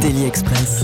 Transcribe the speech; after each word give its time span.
Daily 0.00 0.24
Express. 0.26 0.82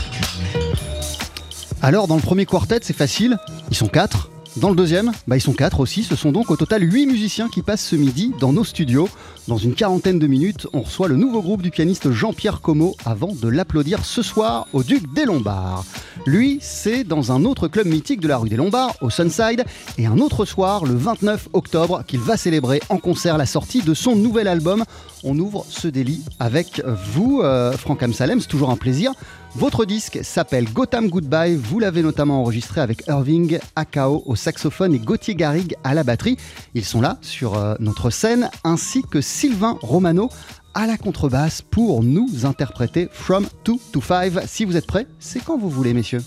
Alors, 1.83 2.07
dans 2.07 2.17
le 2.17 2.23
premier 2.23 2.47
quartet, 2.47 2.79
c'est 2.83 2.97
facile, 2.97 3.39
ils 3.71 3.77
sont 3.77 3.89
quatre. 3.89 4.30
Dans 4.57 4.71
le 4.71 4.75
deuxième, 4.75 5.13
bah, 5.29 5.37
ils 5.37 5.41
sont 5.41 5.53
quatre 5.53 5.79
aussi. 5.79 6.03
Ce 6.03 6.17
sont 6.17 6.33
donc 6.33 6.51
au 6.51 6.57
total 6.57 6.83
huit 6.83 7.07
musiciens 7.07 7.49
qui 7.49 7.63
passent 7.63 7.85
ce 7.85 7.95
midi 7.95 8.33
dans 8.41 8.53
nos 8.53 8.65
studios. 8.65 9.09
Dans 9.47 9.57
une 9.57 9.75
quarantaine 9.75 10.19
de 10.19 10.27
minutes, 10.27 10.67
on 10.73 10.81
reçoit 10.81 11.07
le 11.07 11.15
nouveau 11.15 11.41
groupe 11.41 11.63
du 11.63 11.71
pianiste 11.71 12.11
Jean-Pierre 12.11 12.61
Como 12.61 12.97
avant 13.05 13.33
de 13.33 13.49
l'applaudir 13.49 14.05
ce 14.05 14.23
soir 14.23 14.67
au 14.73 14.83
Duc 14.83 15.13
des 15.15 15.25
Lombards. 15.25 15.85
Lui, 16.27 16.59
c'est 16.61 17.05
dans 17.05 17.31
un 17.31 17.45
autre 17.45 17.69
club 17.69 17.87
mythique 17.87 18.21
de 18.21 18.27
la 18.27 18.39
rue 18.39 18.49
des 18.49 18.57
Lombards, 18.57 18.97
au 19.01 19.09
Sunside, 19.09 19.65
et 19.99 20.07
un 20.07 20.19
autre 20.19 20.45
soir, 20.45 20.85
le 20.85 20.95
29 20.95 21.49
octobre, 21.53 22.03
qu'il 22.07 22.21
va 22.21 22.37
célébrer 22.37 22.81
en 22.89 22.99
concert 22.99 23.39
la 23.39 23.47
sortie 23.47 23.83
de 23.83 23.95
son 23.95 24.17
nouvel 24.17 24.49
album. 24.49 24.85
On 25.23 25.39
ouvre 25.39 25.65
ce 25.69 25.87
délit 25.87 26.23
avec 26.41 26.83
vous, 27.15 27.41
euh, 27.43 27.73
Franck 27.73 28.03
Amsalem, 28.03 28.41
c'est 28.41 28.49
toujours 28.49 28.71
un 28.71 28.77
plaisir. 28.77 29.13
Votre 29.57 29.85
disque 29.85 30.21
s'appelle 30.23 30.73
Gotham 30.73 31.09
Goodbye. 31.09 31.57
Vous 31.57 31.81
l'avez 31.81 32.03
notamment 32.03 32.41
enregistré 32.41 32.81
avec 32.81 33.07
Irving 33.09 33.59
Akao 33.75 34.23
au 34.27 34.37
saxophone 34.37 34.95
et 34.95 34.99
Gauthier 34.99 35.35
Garrigue 35.35 35.75
à 35.83 35.95
la 35.95 36.05
batterie. 36.05 36.37
Ils 36.75 36.85
sont 36.85 37.01
là 37.01 37.19
sur 37.21 37.57
euh, 37.57 37.75
notre 37.81 38.11
scène, 38.11 38.49
ainsi 38.63 39.03
que 39.03 39.21
Sylvain 39.21 39.77
Romano 39.83 40.31
à 40.75 40.87
la 40.87 40.97
contrebasse 40.97 41.63
pour 41.63 42.05
nous 42.05 42.47
interpréter 42.47 43.09
From 43.13 43.47
2 43.65 43.73
to 43.93 44.01
5. 44.01 44.33
Si 44.47 44.65
vous 44.65 44.77
êtes 44.77 44.87
prêts, 44.87 45.07
c'est 45.19 45.43
quand 45.45 45.59
vous 45.59 45.69
voulez, 45.69 45.95
messieurs. 45.95 46.23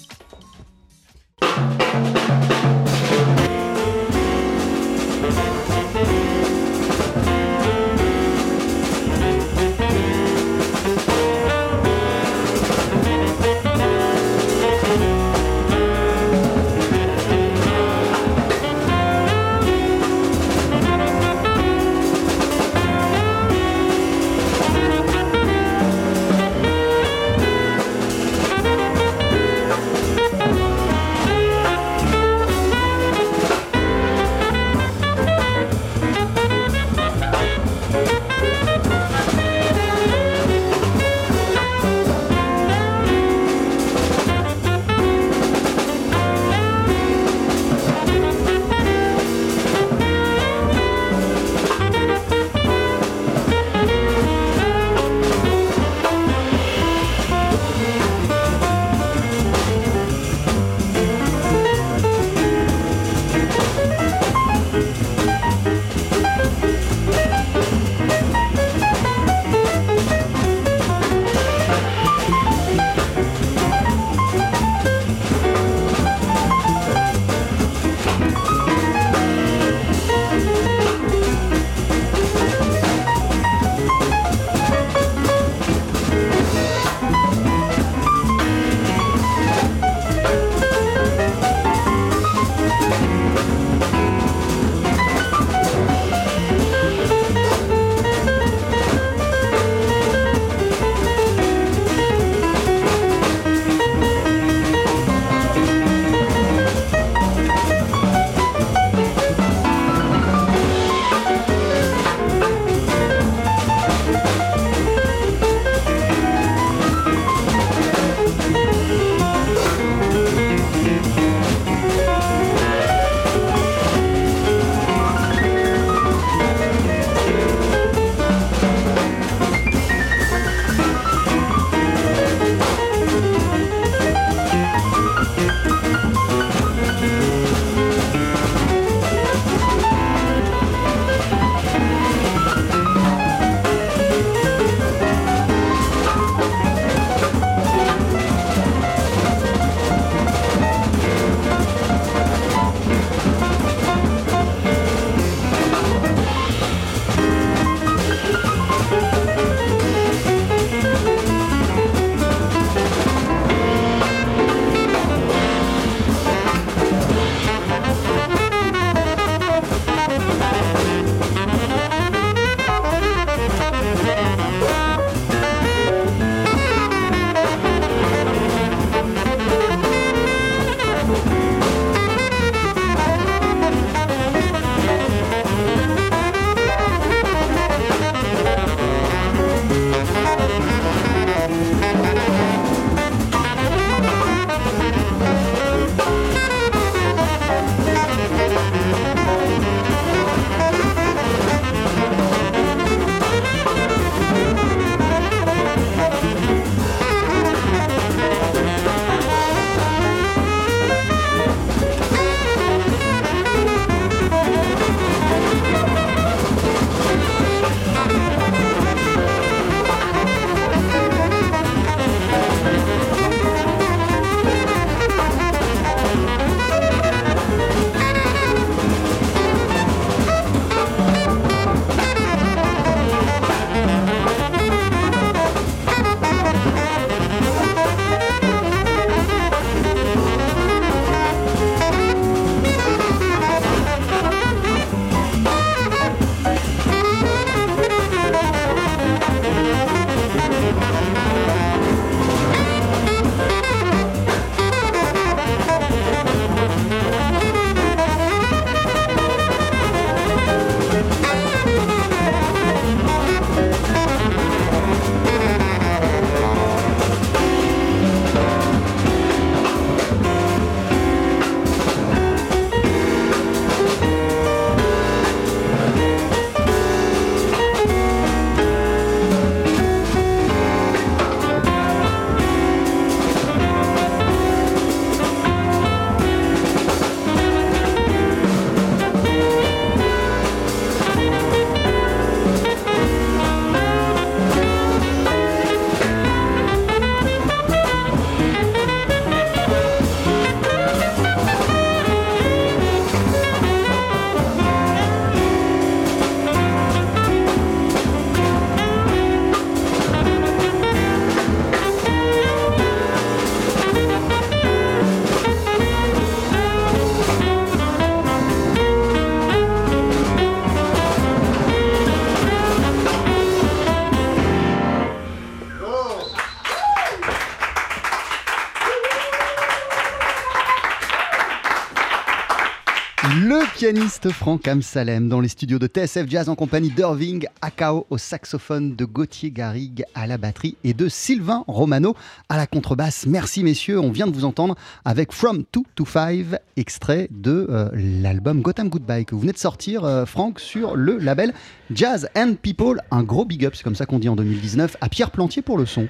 Pianiste 333.73 334.29
Franck 334.31 334.67
Amsalem 334.67 335.29
dans 335.29 335.39
les 335.39 335.47
studios 335.47 335.79
de 335.79 335.87
TSF 335.87 336.29
Jazz 336.29 336.49
en 336.49 336.55
compagnie 336.55 336.89
d'Irving 336.89 337.45
Akao 337.61 338.05
au 338.09 338.17
saxophone, 338.17 338.95
de 338.95 339.05
Gauthier 339.05 339.51
Garrigue 339.51 340.03
à 340.13 340.27
la 340.27 340.37
batterie 340.37 340.75
et 340.83 340.93
de 340.93 341.07
Sylvain 341.07 341.63
Romano 341.67 342.15
à 342.49 342.57
la 342.57 342.67
contrebasse. 342.67 343.25
Merci 343.25 343.63
messieurs, 343.63 343.99
on 343.99 344.11
vient 344.11 344.27
de 344.27 344.33
vous 344.33 344.45
entendre 344.45 344.75
avec 345.05 345.31
From 345.31 345.63
2 345.73 345.81
to 345.95 346.05
5, 346.05 346.45
extrait 346.77 347.27
de 347.31 347.67
euh, 347.69 347.89
l'album 347.93 348.61
Gotham 348.61 348.89
Goodbye 348.89 349.25
que 349.25 349.35
vous 349.35 349.41
venez 349.41 349.53
de 349.53 349.57
sortir 349.57 350.03
euh, 350.03 350.25
Franck 350.25 350.59
sur 350.59 350.95
le 350.95 351.17
label 351.17 351.53
Jazz 351.91 352.29
and 352.35 352.55
People. 352.61 353.01
Un 353.11 353.23
gros 353.23 353.45
big 353.45 353.65
up, 353.65 353.73
c'est 353.75 353.83
comme 353.83 353.95
ça 353.95 354.05
qu'on 354.05 354.19
dit 354.19 354.29
en 354.29 354.35
2019, 354.35 354.97
à 355.01 355.09
Pierre 355.09 355.31
Plantier 355.31 355.61
pour 355.61 355.77
le 355.77 355.85
son. 355.85 356.07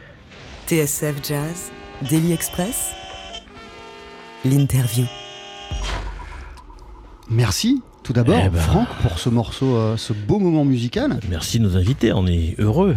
TSF 0.67 1.15
Jazz, 1.23 1.71
Daily 2.09 2.33
Express, 2.33 2.91
l'interview. 4.45 5.05
Merci 7.33 7.81
tout 8.03 8.13
d'abord, 8.13 8.35
Eh 8.45 8.49
ben. 8.49 8.59
Franck, 8.59 8.87
pour 9.01 9.17
ce 9.17 9.29
morceau, 9.29 9.75
euh, 9.75 9.95
ce 9.97 10.11
beau 10.13 10.37
moment 10.39 10.65
musical. 10.65 11.19
Merci 11.29 11.59
de 11.59 11.63
nous 11.63 11.77
inviter, 11.77 12.11
on 12.13 12.27
est 12.27 12.55
heureux. 12.59 12.95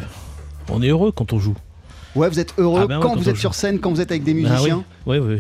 On 0.68 0.82
est 0.82 0.88
heureux 0.88 1.12
quand 1.12 1.32
on 1.32 1.38
joue. 1.38 1.54
Ouais, 2.16 2.28
vous 2.28 2.40
êtes 2.40 2.54
heureux 2.58 2.80
Ah 2.82 2.86
ben 2.86 2.96
ouais, 2.96 3.02
quand 3.02 3.10
quand 3.10 3.16
vous 3.16 3.28
êtes 3.28 3.36
joue. 3.36 3.40
sur 3.42 3.54
scène, 3.54 3.78
quand 3.78 3.90
vous 3.90 4.00
êtes 4.00 4.10
avec 4.10 4.24
des 4.24 4.32
Ah 4.32 4.34
oui, 4.34 4.42
musiciens. 4.50 4.84
oui, 5.06 5.18
oui. 5.18 5.38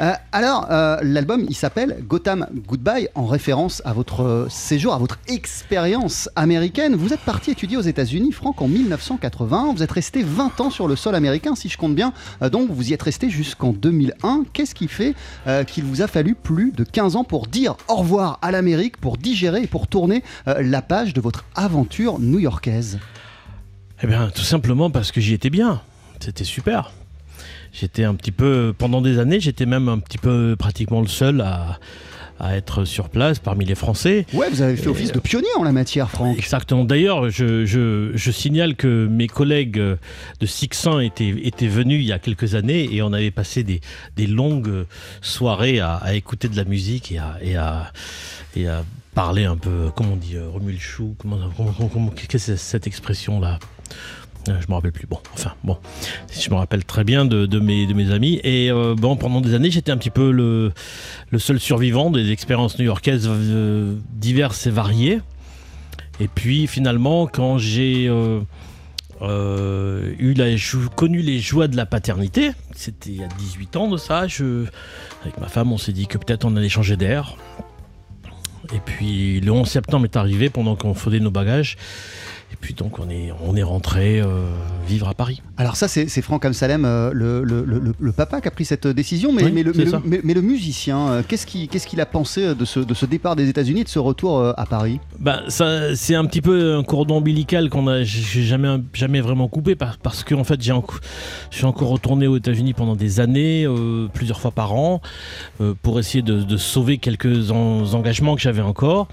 Euh, 0.00 0.12
alors, 0.32 0.66
euh, 0.70 0.98
l'album, 1.02 1.44
il 1.48 1.54
s'appelle 1.54 1.96
Gotham 2.06 2.46
Goodbye, 2.66 3.08
en 3.14 3.26
référence 3.26 3.82
à 3.84 3.92
votre 3.92 4.22
euh, 4.22 4.48
séjour, 4.48 4.94
à 4.94 4.98
votre 4.98 5.18
expérience 5.26 6.30
américaine. 6.36 6.94
Vous 6.94 7.12
êtes 7.12 7.20
parti 7.20 7.50
étudier 7.50 7.76
aux 7.76 7.82
États-Unis, 7.82 8.32
Franck, 8.32 8.62
en 8.62 8.68
1980. 8.68 9.72
Vous 9.74 9.82
êtes 9.82 9.90
resté 9.90 10.22
20 10.22 10.60
ans 10.60 10.70
sur 10.70 10.86
le 10.86 10.94
sol 10.94 11.14
américain, 11.14 11.54
si 11.54 11.68
je 11.68 11.76
compte 11.76 11.94
bien. 11.94 12.12
Donc, 12.52 12.70
vous 12.70 12.90
y 12.90 12.92
êtes 12.92 13.02
resté 13.02 13.28
jusqu'en 13.28 13.72
2001. 13.72 14.44
Qu'est-ce 14.52 14.74
qui 14.74 14.88
fait 14.88 15.14
qu'il 15.66 15.84
vous 15.84 16.02
a 16.02 16.06
fallu 16.06 16.34
plus 16.34 16.72
de 16.72 16.84
15 16.84 17.16
ans 17.16 17.24
pour 17.24 17.46
dire 17.46 17.76
au 17.88 17.96
revoir 17.96 18.38
à 18.42 18.50
l'Amérique, 18.50 18.96
pour 18.98 19.16
digérer 19.16 19.62
et 19.62 19.66
pour 19.66 19.86
tourner 19.86 20.22
la 20.46 20.82
page 20.82 21.14
de 21.14 21.20
votre 21.20 21.44
aventure 21.54 22.18
new-yorkaise? 22.18 22.98
Eh 24.02 24.06
bien, 24.06 24.30
tout 24.34 24.42
simplement 24.42 24.90
parce 24.90 25.12
que 25.12 25.20
j'y 25.20 25.34
étais 25.34 25.50
bien. 25.50 25.80
C'était 26.20 26.44
super. 26.44 26.92
J'étais 27.72 28.04
un 28.04 28.14
petit 28.14 28.32
peu, 28.32 28.74
pendant 28.76 29.00
des 29.00 29.18
années, 29.18 29.40
j'étais 29.40 29.66
même 29.66 29.88
un 29.88 29.98
petit 29.98 30.18
peu 30.18 30.56
pratiquement 30.58 31.00
le 31.00 31.06
seul 31.08 31.40
à, 31.40 31.78
à 32.40 32.56
être 32.56 32.84
sur 32.84 33.08
place 33.08 33.38
parmi 33.40 33.64
les 33.64 33.74
Français. 33.74 34.24
Ouais, 34.32 34.48
vous 34.50 34.62
avez 34.62 34.76
fait 34.76 34.88
office 34.88 35.12
de 35.12 35.18
pionnier 35.20 35.48
en 35.58 35.64
la 35.64 35.72
matière, 35.72 36.08
Franck. 36.10 36.38
Exactement. 36.38 36.84
D'ailleurs, 36.84 37.30
je, 37.30 37.64
je- 37.66 38.12
je 38.14 38.30
signale 38.30 38.76
que 38.76 39.06
mes 39.10 39.26
collègues 39.26 39.76
de 39.78 40.46
Sixan 40.46 41.00
étaient, 41.00 41.34
étaient 41.42 41.66
venus 41.68 42.00
il 42.02 42.06
y 42.06 42.12
a 42.12 42.18
quelques 42.18 42.54
années 42.54 42.88
et 42.94 43.02
on 43.02 43.12
avait 43.12 43.30
passé 43.32 43.64
des, 43.64 43.80
des 44.16 44.26
longues 44.26 44.84
soirées 45.20 45.80
à, 45.80 45.94
à 45.94 46.14
écouter 46.14 46.48
de 46.48 46.56
la 46.56 46.64
musique 46.64 47.12
et 47.12 47.18
à, 47.18 47.38
et 47.42 47.56
à, 47.56 47.92
et 48.56 48.68
à 48.68 48.84
parler 49.14 49.44
un 49.44 49.56
peu, 49.56 49.90
comment 49.96 50.12
on 50.12 50.16
dit, 50.16 50.36
euh, 50.36 50.48
remuer 50.48 50.74
le 50.74 50.78
chou, 50.78 51.16
comment, 51.18 51.38
comment- 51.56 51.72
comment- 51.76 51.88
comment- 51.88 52.10
qu'est-ce 52.10 52.28
que 52.28 52.38
c'est 52.38 52.56
cette 52.56 52.86
expression-là? 52.86 53.58
Je 54.60 54.66
me 54.68 54.74
rappelle 54.74 54.92
plus. 54.92 55.06
Bon, 55.06 55.18
enfin, 55.34 55.52
bon, 55.64 55.78
je 56.30 56.50
me 56.50 56.56
rappelle 56.56 56.84
très 56.84 57.04
bien 57.04 57.24
de, 57.24 57.58
mes, 57.58 58.10
amis. 58.12 58.40
Et 58.44 58.70
euh, 58.70 58.94
bon, 58.94 59.16
pendant 59.16 59.40
des 59.40 59.54
années, 59.54 59.70
j'étais 59.70 59.92
un 59.92 59.96
petit 59.96 60.10
peu 60.10 60.30
le, 60.30 60.72
seul 61.38 61.60
survivant 61.60 62.10
des 62.10 62.30
expériences 62.30 62.78
new-yorkaises 62.78 63.28
euh, 63.28 63.96
diverses 64.12 64.66
et 64.66 64.70
variées. 64.70 65.20
Et 66.20 66.28
puis 66.28 66.66
finalement, 66.66 67.26
quand 67.26 67.58
j'ai 67.58 68.08
euh, 68.08 68.40
euh, 69.22 70.12
eu 70.18 70.34
connu 70.96 71.20
les 71.22 71.38
joies 71.38 71.68
de 71.68 71.76
la 71.76 71.86
paternité, 71.86 72.52
c'était 72.74 73.10
il 73.10 73.16
y 73.16 73.24
a 73.24 73.28
18 73.28 73.76
ans 73.76 73.88
de 73.88 73.96
ça, 73.96 74.26
je, 74.26 74.64
avec 75.22 75.38
ma 75.38 75.48
femme, 75.48 75.72
on 75.72 75.78
s'est 75.78 75.92
dit 75.92 76.06
que 76.06 76.18
peut-être 76.18 76.44
on 76.44 76.56
allait 76.56 76.68
changer 76.68 76.96
d'air. 76.96 77.36
Et 78.74 78.80
puis 78.84 79.40
le 79.40 79.50
11 79.50 79.66
septembre 79.66 80.04
est 80.04 80.16
arrivé 80.16 80.50
pendant 80.50 80.76
qu'on 80.76 80.94
faisait 80.94 81.20
nos 81.20 81.30
bagages. 81.30 81.76
Et 82.50 82.56
puis 82.58 82.72
donc 82.74 82.98
on 82.98 83.10
est, 83.10 83.30
on 83.46 83.54
est 83.56 83.62
rentré 83.62 84.20
euh, 84.20 84.26
vivre 84.88 85.06
à 85.08 85.14
Paris. 85.14 85.42
Alors 85.58 85.76
ça, 85.76 85.86
c'est 85.86 86.08
Franck 86.22 86.44
Amsalem, 86.46 86.84
euh, 86.86 87.10
le, 87.12 87.42
le- 87.44 87.62
le- 87.64 87.94
le 87.98 88.12
papa 88.12 88.40
qui 88.40 88.48
a 88.48 88.50
pris 88.50 88.64
cette 88.64 88.86
décision, 88.86 89.32
mais, 89.32 89.44
Oui, 89.44 89.52
mais 89.52 89.62
mais 89.64 89.72
mais- 90.04 90.20
mais 90.24 90.34
le 90.34 90.40
musicien, 90.40 91.08
euh, 91.08 91.22
qu'est-ce 91.26 91.46
qu'il 91.46 91.68
qu'est-ce 91.68 91.86
qu'il 91.86 92.00
a 92.00 92.06
pensé 92.06 92.54
de 92.54 92.64
ce, 92.64 92.80
de 92.80 92.94
ce 92.94 93.04
départ 93.06 93.36
des 93.36 93.48
États-Unis 93.50 93.84
de 93.84 93.88
ce 93.88 93.98
retour 93.98 94.38
euh, 94.38 94.52
à 94.56 94.64
Paris? 94.64 94.98
Ben, 95.18 95.42
ça, 95.48 95.94
c'est 95.94 96.14
un 96.14 96.24
petit 96.24 96.40
peu 96.40 96.74
un 96.76 96.82
cordon 96.84 97.18
ombilical 97.18 97.68
qu'on 97.68 97.86
a 97.86 98.02
jamais, 98.02 98.78
jamais 98.94 99.20
vraiment 99.20 99.48
coupé 99.48 99.74
par- 99.76 99.98
parce 99.98 100.24
que 100.24 100.34
en 100.34 100.44
fait, 100.44 100.60
je 100.62 100.72
suis 101.50 101.64
encore 101.66 101.88
retourné 101.90 102.26
aux 102.26 102.36
États-Unis 102.38 102.72
pendant 102.72 102.96
des 102.96 103.20
années, 103.20 103.66
plusieurs 104.14 104.40
fois 104.40 104.52
par 104.52 104.74
an, 104.74 105.00
pour 105.82 105.98
essayer 105.98 106.22
de, 106.22 106.42
de 106.42 106.56
sauver 106.56 106.96
quelques 106.98 107.50
en- 107.50 107.84
engagements 107.92 108.34
que 108.36 108.40
j'avais 108.40 108.62
encore. 108.62 109.08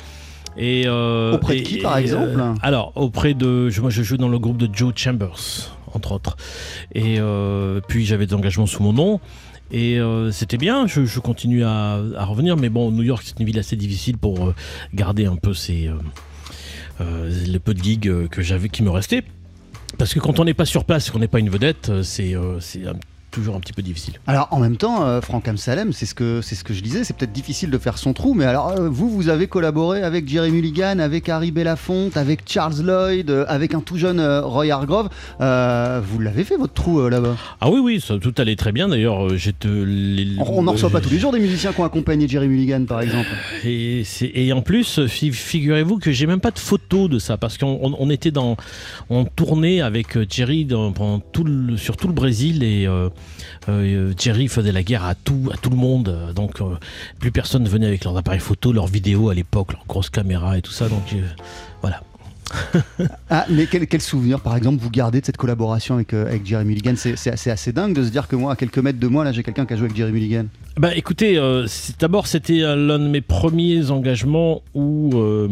Et, 0.58 0.84
euh, 0.88 1.34
Auprès 1.34 1.56
de 1.56 1.60
et- 1.60 1.64
qui, 1.64 1.78
par 1.80 1.98
exemple 1.98 2.42
Alors, 2.62 2.92
auprès 2.96 3.34
de. 3.34 3.70
moi, 3.82 3.90
je 3.90 4.04
joue 4.04 4.18
dans 4.18 4.30
le 4.30 4.40
groupe 4.40 4.58
de 4.58 4.70
Joe 4.74 4.94
Chambers, 4.96 5.72
entre 5.94 6.14
autres. 6.14 6.38
Et 6.94 7.20
euh, 7.20 7.82
puis, 7.88 8.06
j'avais 8.06 8.26
des 8.26 8.34
engagements 8.34 8.66
sous 8.66 8.82
mon 8.84 8.94
nom. 8.94 9.20
Et 9.72 10.00
euh, 10.00 10.32
c'était 10.32 10.58
bien, 10.58 10.86
je, 10.88 11.06
je 11.06 11.20
continue 11.20 11.64
à, 11.64 12.00
à 12.18 12.26
revenir, 12.26 12.56
mais 12.56 12.70
bon, 12.70 12.92
New 12.92 13.02
York, 13.04 13.24
c'est 13.26 13.40
une 13.40 13.46
ville 13.48 13.58
assez 13.60 13.76
difficile 13.76 14.18
pour 14.18 14.46
euh, 14.50 14.56
garder 14.94 15.26
un 15.26 15.36
peu 15.38 15.54
ces, 15.56 15.88
euh, 15.88 15.94
euh, 17.02 17.32
le 17.48 17.58
peu 17.60 17.74
de 17.74 17.82
gigs 17.84 18.08
euh, 18.08 18.28
que 18.28 18.42
j'avais 18.44 18.70
qui 18.70 18.84
me 18.84 18.92
restaient. 18.92 19.24
Parce 19.98 20.14
que 20.14 20.20
quand 20.20 20.40
on 20.40 20.46
n'est 20.46 20.54
pas 20.54 20.66
sur 20.66 20.86
place, 20.86 21.10
qu'on 21.10 21.20
n'est 21.20 21.28
pas 21.28 21.40
une 21.40 21.50
vedette, 21.50 21.90
euh, 21.90 22.04
c'est 22.04 22.36
euh, 22.36 22.60
c'est 22.60 22.86
un- 22.86 22.94
toujours 23.36 23.56
un 23.56 23.60
petit 23.60 23.74
peu 23.74 23.82
difficile. 23.82 24.16
Alors 24.28 24.48
en 24.52 24.60
même 24.60 24.78
temps, 24.78 25.06
euh, 25.06 25.22
Franck 25.22 25.48
Amsalem, 25.48 25.92
c'est 25.94 26.06
ce 26.06 26.16
que 26.16 26.40
c'est 26.42 26.56
ce 26.56 26.64
que 26.64 26.74
je 26.74 26.82
disais, 26.82 27.04
c'est 27.04 27.16
peut-être 27.16 27.34
difficile 27.34 27.70
de 27.70 27.78
faire 27.78 27.98
son 27.98 28.14
trou, 28.14 28.34
mais 28.34 28.46
alors 28.46 28.70
euh, 28.70 28.90
vous, 28.90 29.10
vous 29.10 29.30
avez 29.30 29.48
collaboré 29.48 30.02
avec 30.04 30.28
Jerry 30.28 30.52
Mulligan, 30.52 31.00
avec 31.00 31.28
Harry 31.30 31.52
Belafonte, 31.52 32.16
avec 32.18 32.42
Charles 32.48 32.82
Lloyd, 32.82 33.30
euh, 33.30 33.46
avec 33.48 33.74
un 33.74 33.82
tout 33.82 33.98
jeune 33.98 34.20
euh, 34.20 34.42
Roy 34.42 34.70
Hargrove. 34.72 35.10
Vous 35.40 36.20
l'avez 36.20 36.44
fait 36.44 36.56
votre 36.58 36.74
trou 36.74 37.08
là-bas? 37.10 37.36
Ah 37.62 37.70
oui, 37.70 37.80
oui, 37.80 38.02
ça, 38.02 38.18
tout 38.18 38.34
allait 38.38 38.56
très 38.56 38.72
bien. 38.72 38.88
D'ailleurs, 38.88 39.36
j'étais. 39.38 39.68
les- 39.68 40.36
On 40.40 40.64
n'en 40.64 40.72
reçoit 40.72 40.90
pas 40.90 41.02
tous 41.02 41.10
les 41.12 41.20
jours 41.20 41.32
des 41.32 41.40
musiciens 41.40 41.74
qui 41.74 41.82
ont 41.82 41.86
accompagné 41.86 42.28
Jerry 42.28 42.48
Mulligan, 42.48 42.86
par 42.86 43.02
exemple. 43.02 43.28
Et, 43.66 44.54
en 44.54 44.62
plus, 44.62 45.06
fi- 45.08 45.32
figurez-vous 45.32 45.98
que 46.00 46.12
j'ai 46.12 46.26
même 46.28 46.40
pas 46.40 46.52
de 46.52 46.60
photo 46.60 47.08
de 47.08 47.20
ça 47.20 47.38
parce 47.38 47.58
qu'on 47.58 47.80
on- 47.82 47.96
on 48.00 48.10
était 48.10 48.32
dans, 48.32 48.56
on 49.10 49.26
tournait 49.26 49.82
avec 49.82 50.18
Jerry 50.30 50.66
dans- 50.66 50.94
tout 51.34 51.44
le- 51.44 51.78
sur 51.78 51.98
tout 51.98 52.08
le 52.08 52.14
Brésil 52.14 52.64
et 52.64 52.88
euh, 53.70 54.10
euh, 54.10 54.14
Jerry 54.18 54.48
faisait 54.48 54.72
la 54.72 54.84
guerre 54.84 55.04
à 55.06 55.16
tout, 55.16 55.50
à 55.54 55.58
tout 55.58 55.70
le 55.70 55.76
monde. 55.78 56.10
euh, 56.10 56.34
Donc 56.34 56.62
euh, 56.62 56.76
plus 57.20 57.32
personne 57.32 57.64
ne 57.64 57.70
venait 57.70 57.88
avec 57.88 58.04
leurs 58.04 58.18
appareils 58.18 58.40
photo, 58.40 58.72
leurs 58.74 58.88
vidéos 58.88 59.30
à 59.30 59.34
l'époque, 59.34 59.74
leurs 59.74 59.86
grosses 59.88 60.10
caméras 60.10 60.58
et 60.58 60.62
tout 60.62 60.72
ça. 60.72 60.88
Donc 60.90 61.04
euh, 61.14 61.22
voilà. 61.82 62.02
Ah, 63.30 63.46
mais 63.50 63.66
quel, 63.66 63.88
quel 63.88 64.02
souvenir, 64.02 64.40
par 64.40 64.56
exemple, 64.56 64.78
vous 64.82 64.92
gardez 64.92 65.20
de 65.20 65.26
cette 65.26 65.36
collaboration 65.38 65.96
avec, 65.96 66.14
euh, 66.14 66.28
avec 66.28 66.46
Jerry 66.46 66.64
Mulligan? 66.64 66.94
C'est 66.96 67.28
assez, 67.32 67.50
assez 67.50 67.74
dingue 67.74 67.96
de 67.96 68.04
se 68.04 68.10
dire 68.10 68.28
que 68.28 68.36
moi, 68.36 68.54
à 68.54 68.56
quelques 68.56 68.78
mètres 68.78 69.00
de 69.00 69.08
moi, 69.08 69.24
là, 69.24 69.32
j'ai 69.32 69.42
quelqu'un 69.42 69.66
qui 69.66 69.74
a 69.74 69.78
joué 69.78 69.86
avec 69.86 69.98
Jerry 69.98 70.12
Mulligan. 70.12 70.46
Bah 70.78 70.96
écoutez, 70.96 71.38
euh, 71.40 71.66
c'est- 71.68 72.00
d'abord 72.00 72.28
c'était 72.28 72.62
euh, 72.62 72.76
l'un 72.76 73.00
de 73.00 73.08
mes 73.08 73.22
premiers 73.22 73.90
engagements 73.92 74.62
où 74.76 75.10
euh, 75.16 75.50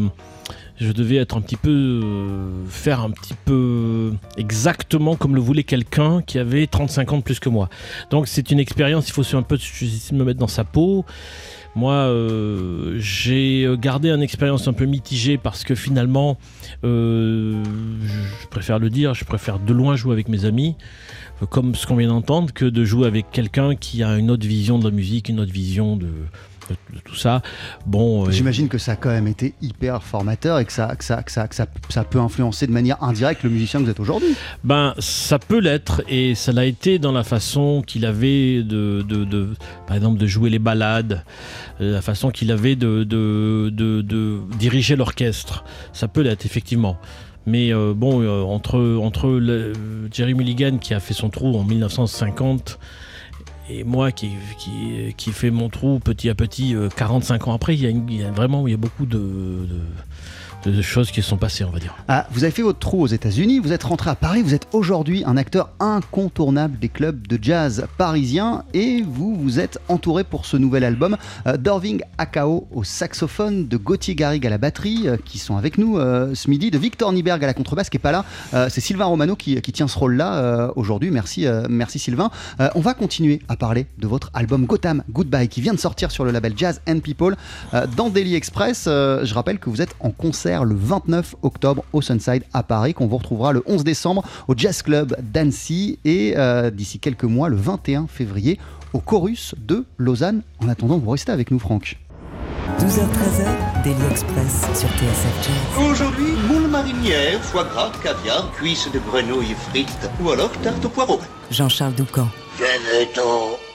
je 0.80 0.92
devais 0.92 1.18
être 1.18 1.38
un 1.38 1.42
petit 1.42 1.56
peu 1.56 1.70
euh, 1.70 2.65
faire 2.68 3.01
un 3.01 3.12
petit 3.12 3.36
peu 3.46 4.13
exactement 4.38 5.15
comme 5.15 5.36
le 5.36 5.42
voulait 5.42 5.63
quelqu'un 5.63 6.22
qui 6.22 6.39
avait 6.39 6.68
35 6.68 7.13
ans 7.13 7.18
de 7.18 7.24
plus 7.24 7.39
que 7.39 7.50
moi. 7.50 7.70
Donc 8.10 8.27
c'est 8.27 8.51
une 8.51 8.60
expérience, 8.60 9.08
il 9.08 9.13
faut 9.13 9.36
un 9.36 9.42
peu 9.44 9.58
me 10.12 10.24
mettre 10.24 10.39
dans 10.39 10.48
sa 10.48 10.63
peau. 10.63 11.06
Moi, 11.75 11.94
euh, 11.94 12.96
j'ai 13.00 13.68
gardé 13.80 14.10
une 14.12 14.22
expérience 14.22 14.68
un 14.68 14.74
peu 14.74 14.86
mitigée 14.86 15.38
parce 15.38 15.63
que 15.63 15.74
finalement, 15.74 16.38
euh, 16.84 17.63
je 18.03 18.48
préfère 18.48 18.77
le 18.77 18.89
dire, 18.92 19.15
je 19.15 19.25
préfère 19.25 19.58
de 19.58 19.74
loin 19.74 19.96
jouer 19.96 20.13
avec 20.13 20.30
mes 20.30 20.46
amis, 20.46 20.75
euh, 21.42 21.48
comme 21.48 21.74
ce 21.74 21.88
qu'on 21.88 21.96
vient 21.96 22.10
d'entendre, 22.10 22.53
que 22.53 22.65
de 22.65 22.86
jouer 22.86 23.08
avec 23.08 23.32
quelqu'un 23.32 23.75
qui 23.75 24.03
a 24.03 24.18
une 24.18 24.30
autre 24.30 24.46
vision 24.46 24.77
de 24.77 24.86
la 24.86 24.92
musique, 24.92 25.30
une 25.30 25.39
autre 25.39 25.51
vision 25.51 25.98
de, 25.98 26.10
de- 26.70 27.00
tout 27.03 27.15
ça. 27.15 27.41
Bon, 27.86 28.25
euh, 28.27 28.32
J'imagine 28.32 28.67
que 28.70 28.77
ça 28.77 28.93
a 28.93 28.96
quand 28.96 29.10
même 29.10 29.27
été 29.27 29.53
hyper 29.62 30.03
formateur 30.03 30.60
et 30.60 30.65
que 30.65 30.72
ça, 30.72 30.96
que 30.96 31.03
ça, 31.03 31.22
que 31.24 31.32
ça, 31.32 31.48
que 31.48 31.55
ça, 31.55 31.65
ça 31.89 32.03
peut 32.03 32.20
influencer 32.20 32.67
de 32.67 32.72
manière 32.72 33.01
indirecte 33.03 33.43
le 33.43 33.50
musicien 33.50 33.79
que 33.79 33.86
vous 33.86 33.91
êtes 33.91 34.00
aujourd'hui. 34.00 34.36
Ben, 34.63 34.93
ça 35.00 35.39
peut 35.39 35.60
l'être 35.60 36.01
et 36.08 36.36
ça 36.36 36.51
l'a 36.51 36.65
été 36.65 37.00
dans 37.00 37.12
la 37.12 37.24
façon 37.24 37.82
qu'il 37.86 38.05
avait 38.05 38.63
de, 38.63 39.03
de, 39.08 39.25
de- 39.25 39.50
par 39.88 39.96
exemple, 39.96 40.17
de 40.20 40.27
jouer 40.27 40.50
les 40.50 40.60
ballades, 40.60 41.24
euh, 41.82 41.93
la 41.93 42.01
façon 42.01 42.29
qu'il 42.32 42.51
avait 42.51 42.75
de, 42.75 43.03
de, 43.03 43.70
de, 43.74 44.01
de 44.01 44.39
diriger 44.58 44.96
l'orchestre. 44.96 45.63
Ça 45.91 46.08
peut 46.08 46.22
l'être, 46.22 46.46
effectivement. 46.46 46.98
Mais 47.46 47.74
euh, 47.74 47.93
bon, 47.93 48.22
euh, 48.22 48.41
entre, 48.43 48.79
entre 49.01 49.27
le- 49.29 49.74
Jerry 50.12 50.34
Mulligan 50.34 50.77
qui 50.77 50.93
a 50.93 51.00
fait 51.01 51.13
son 51.13 51.29
trou 51.29 51.58
en 51.58 51.63
1950 51.65 52.79
et 53.70 53.84
moi 53.84 54.12
qui, 54.12 54.32
fait 55.32 55.51
mon 55.51 55.70
trou 55.70 56.00
petit 56.00 56.29
à 56.29 56.36
petit 56.36 56.75
euh, 56.75 56.89
45 56.89 57.48
ans 57.48 57.53
après, 57.53 57.75
il 57.75 57.82
y 58.15 58.24
a, 58.24 58.32
vraiment 58.32 58.67
beaucoup 58.77 59.05
de- 59.05 59.67
de 60.70 60.82
choses 60.82 61.12
qui 61.12 61.22
sont 61.22 61.38
passées, 61.38 61.63
on 61.63 61.70
va 61.70 61.79
dire. 61.79 61.96
Ah, 62.08 62.27
vous 62.32 62.43
avez 62.43 62.51
fait 62.51 62.62
votre 62.62 62.79
trou 62.79 63.01
aux 63.01 63.08
États-Unis, 63.08 63.60
vous 63.60 63.72
êtes 63.72 63.84
rentré 63.84 64.10
à 64.10 64.15
Paris, 64.15 64.41
vous 64.41 64.53
êtes 64.53 64.67
aujourd'hui 64.72 65.24
un 65.25 65.38
acteur 65.38 65.70
incontournable 65.79 66.79
des 66.79 66.89
clubs 66.89 67.27
de 67.27 67.39
jazz 67.41 67.86
parisiens 67.98 68.63
et 68.74 69.01
vous 69.01 69.36
vous 69.36 69.60
êtes 69.60 69.79
entouré 69.88 70.24
pour 70.24 70.46
ce 70.46 70.58
nouvel 70.58 70.84
album 70.84 71.17
euh, 71.48 71.58
d'Orving 71.58 72.01
Akao 72.17 72.67
au 72.72 72.84
saxophone, 72.84 73.67
de 73.67 73.77
Gauthier 73.77 74.15
Garrigue 74.15 74.46
à 74.48 74.50
la 74.50 74.58
batterie, 74.58 75.08
euh, 75.08 75.17
qui 75.24 75.38
sont 75.39 75.58
avec 75.58 75.77
nous 75.77 75.98
euh, 75.98 76.36
ce 76.36 76.50
midi, 76.50 76.72
de 76.72 76.77
Victor 76.77 77.12
Nieberg 77.12 77.43
à 77.43 77.48
la 77.48 77.53
contrebasse 77.53 77.89
qui 77.89 77.98
est 77.98 78.00
pas 78.00 78.12
là. 78.12 78.25
Euh, 78.53 78.67
c'est 78.70 78.82
Sylvain 78.82 79.05
Romano 79.05 79.36
qui, 79.36 79.62
tient 79.74 79.88
ce 79.88 79.98
rôle-là 79.98 80.72
aujourd'hui. 80.75 81.10
Merci, 81.10 81.48
merci 81.67 81.98
Sylvain. 81.98 82.29
On 82.75 82.79
va 82.79 82.93
continuer 82.93 83.41
à 83.50 83.55
parler 83.55 83.88
de 83.98 84.05
votre 84.05 84.29
album 84.36 84.67
Gotham 84.67 85.03
Goodbye 85.10 85.48
qui 85.48 85.62
vient 85.62 85.74
de 85.74 85.79
sortir 85.79 86.12
sur 86.12 86.25
le 86.25 86.29
label 86.29 86.53
Jazz 86.55 86.79
and 86.88 87.00
People 87.00 87.36
dans 87.98 88.12
Daily 88.12 88.36
Express. 88.36 88.84
Je 88.86 89.34
rappelle 89.34 89.58
que 89.58 89.72
vous 89.72 89.82
êtes 89.82 89.96
en 90.00 90.12
concert 90.12 90.53
le 90.62 90.76
29 90.76 91.36
octobre 91.42 91.84
au 91.94 92.02
Sunside 92.02 92.44
à 92.54 92.64
Paris, 92.64 92.94
qu'on 92.94 93.08
vous 93.08 93.18
retrouvera 93.18 93.52
le 93.52 93.64
11 93.66 93.84
décembre 93.84 94.24
au 94.48 94.54
Jazz 94.56 94.82
Club 94.84 95.16
d'Annecy 95.22 96.00
et 96.06 96.36
euh, 96.38 96.70
d'ici 96.70 97.00
quelques 97.00 97.24
mois, 97.24 97.50
le 97.50 97.56
21 97.56 98.08
février, 98.08 98.60
au 98.94 99.00
Chorus 99.00 99.56
de 99.58 99.86
Lausanne. 99.98 100.44
En 100.64 100.70
attendant, 100.70 100.98
vous 100.98 101.10
restez 101.10 101.32
avec 101.32 101.50
nous, 101.52 101.60
Franck. 101.60 101.98
12h-13h, 102.80 103.84
Daily 103.84 104.06
Express 104.12 104.62
sur 104.74 104.90
TSF 104.90 105.44
Jazz. 105.44 105.90
Aujourd'hui, 105.92 106.34
moule 106.48 106.70
marinière, 106.70 107.42
foie 107.42 107.66
gras, 107.66 107.92
caviar, 108.02 108.52
cuisses 108.54 108.90
de 108.92 109.00
grenouille 109.00 109.56
frites 109.70 110.10
ou 110.24 110.30
alors 110.30 110.52
tarte 110.62 110.86
au 110.86 110.90
poireau. 110.90 111.20
Jean-Charles 111.52 111.94
Doucan. 111.96 112.28
Venez-t'en 112.58 113.73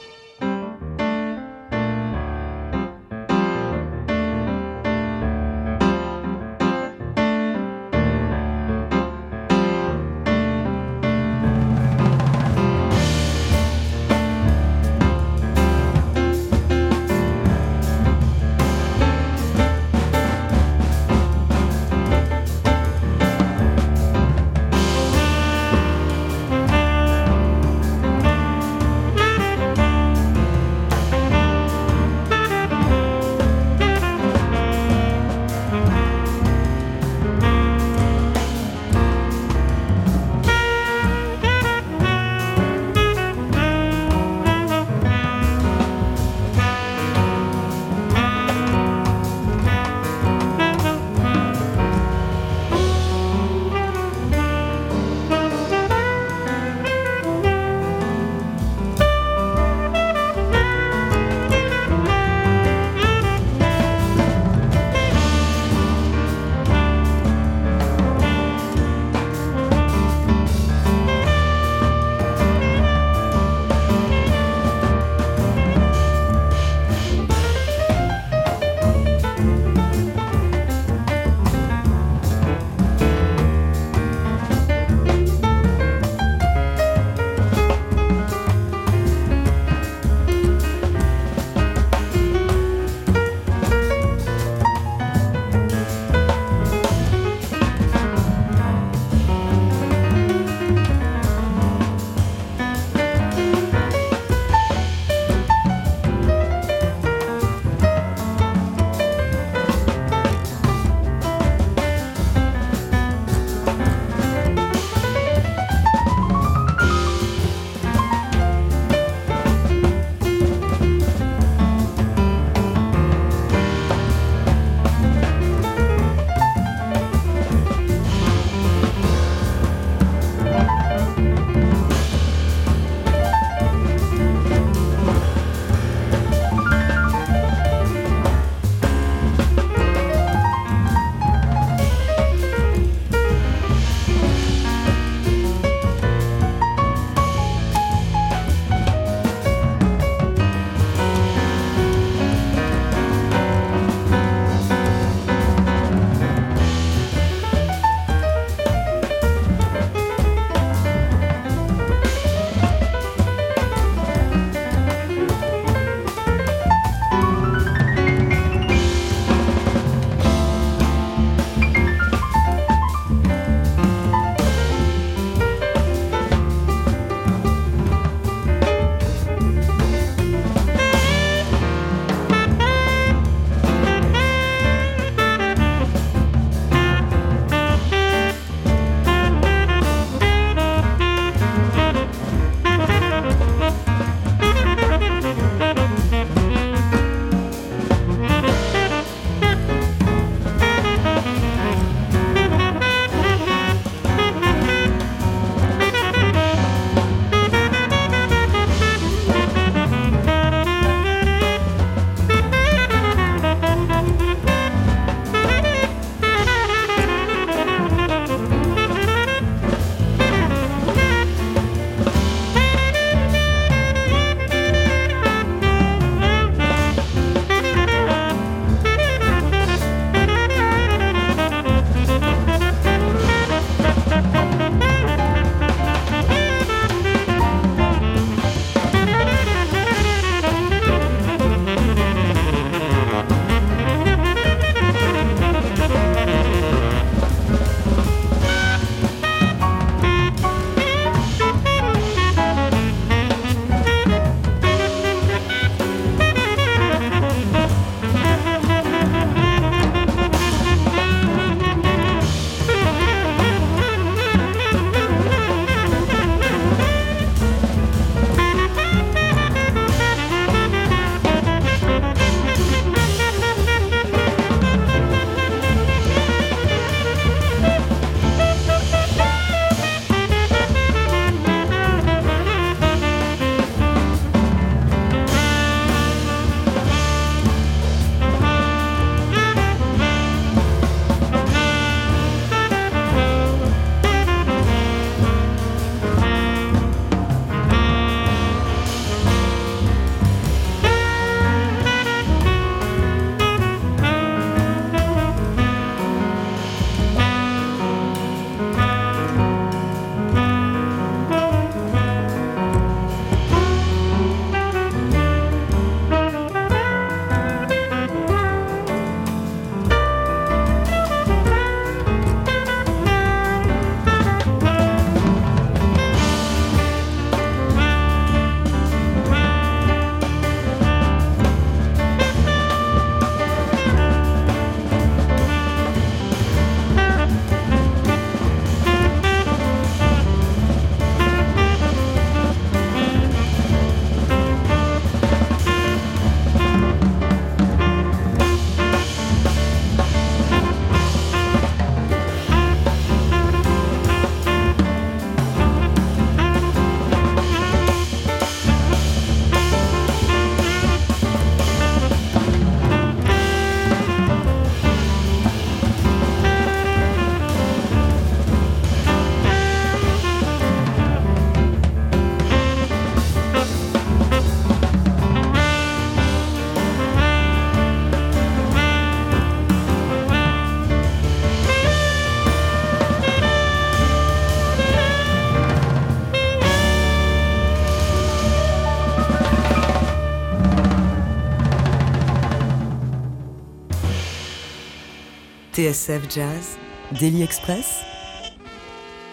TSF 395.88 396.28
Jazz, 396.28 396.76
Daily 397.18 397.42
Express, 397.42 398.02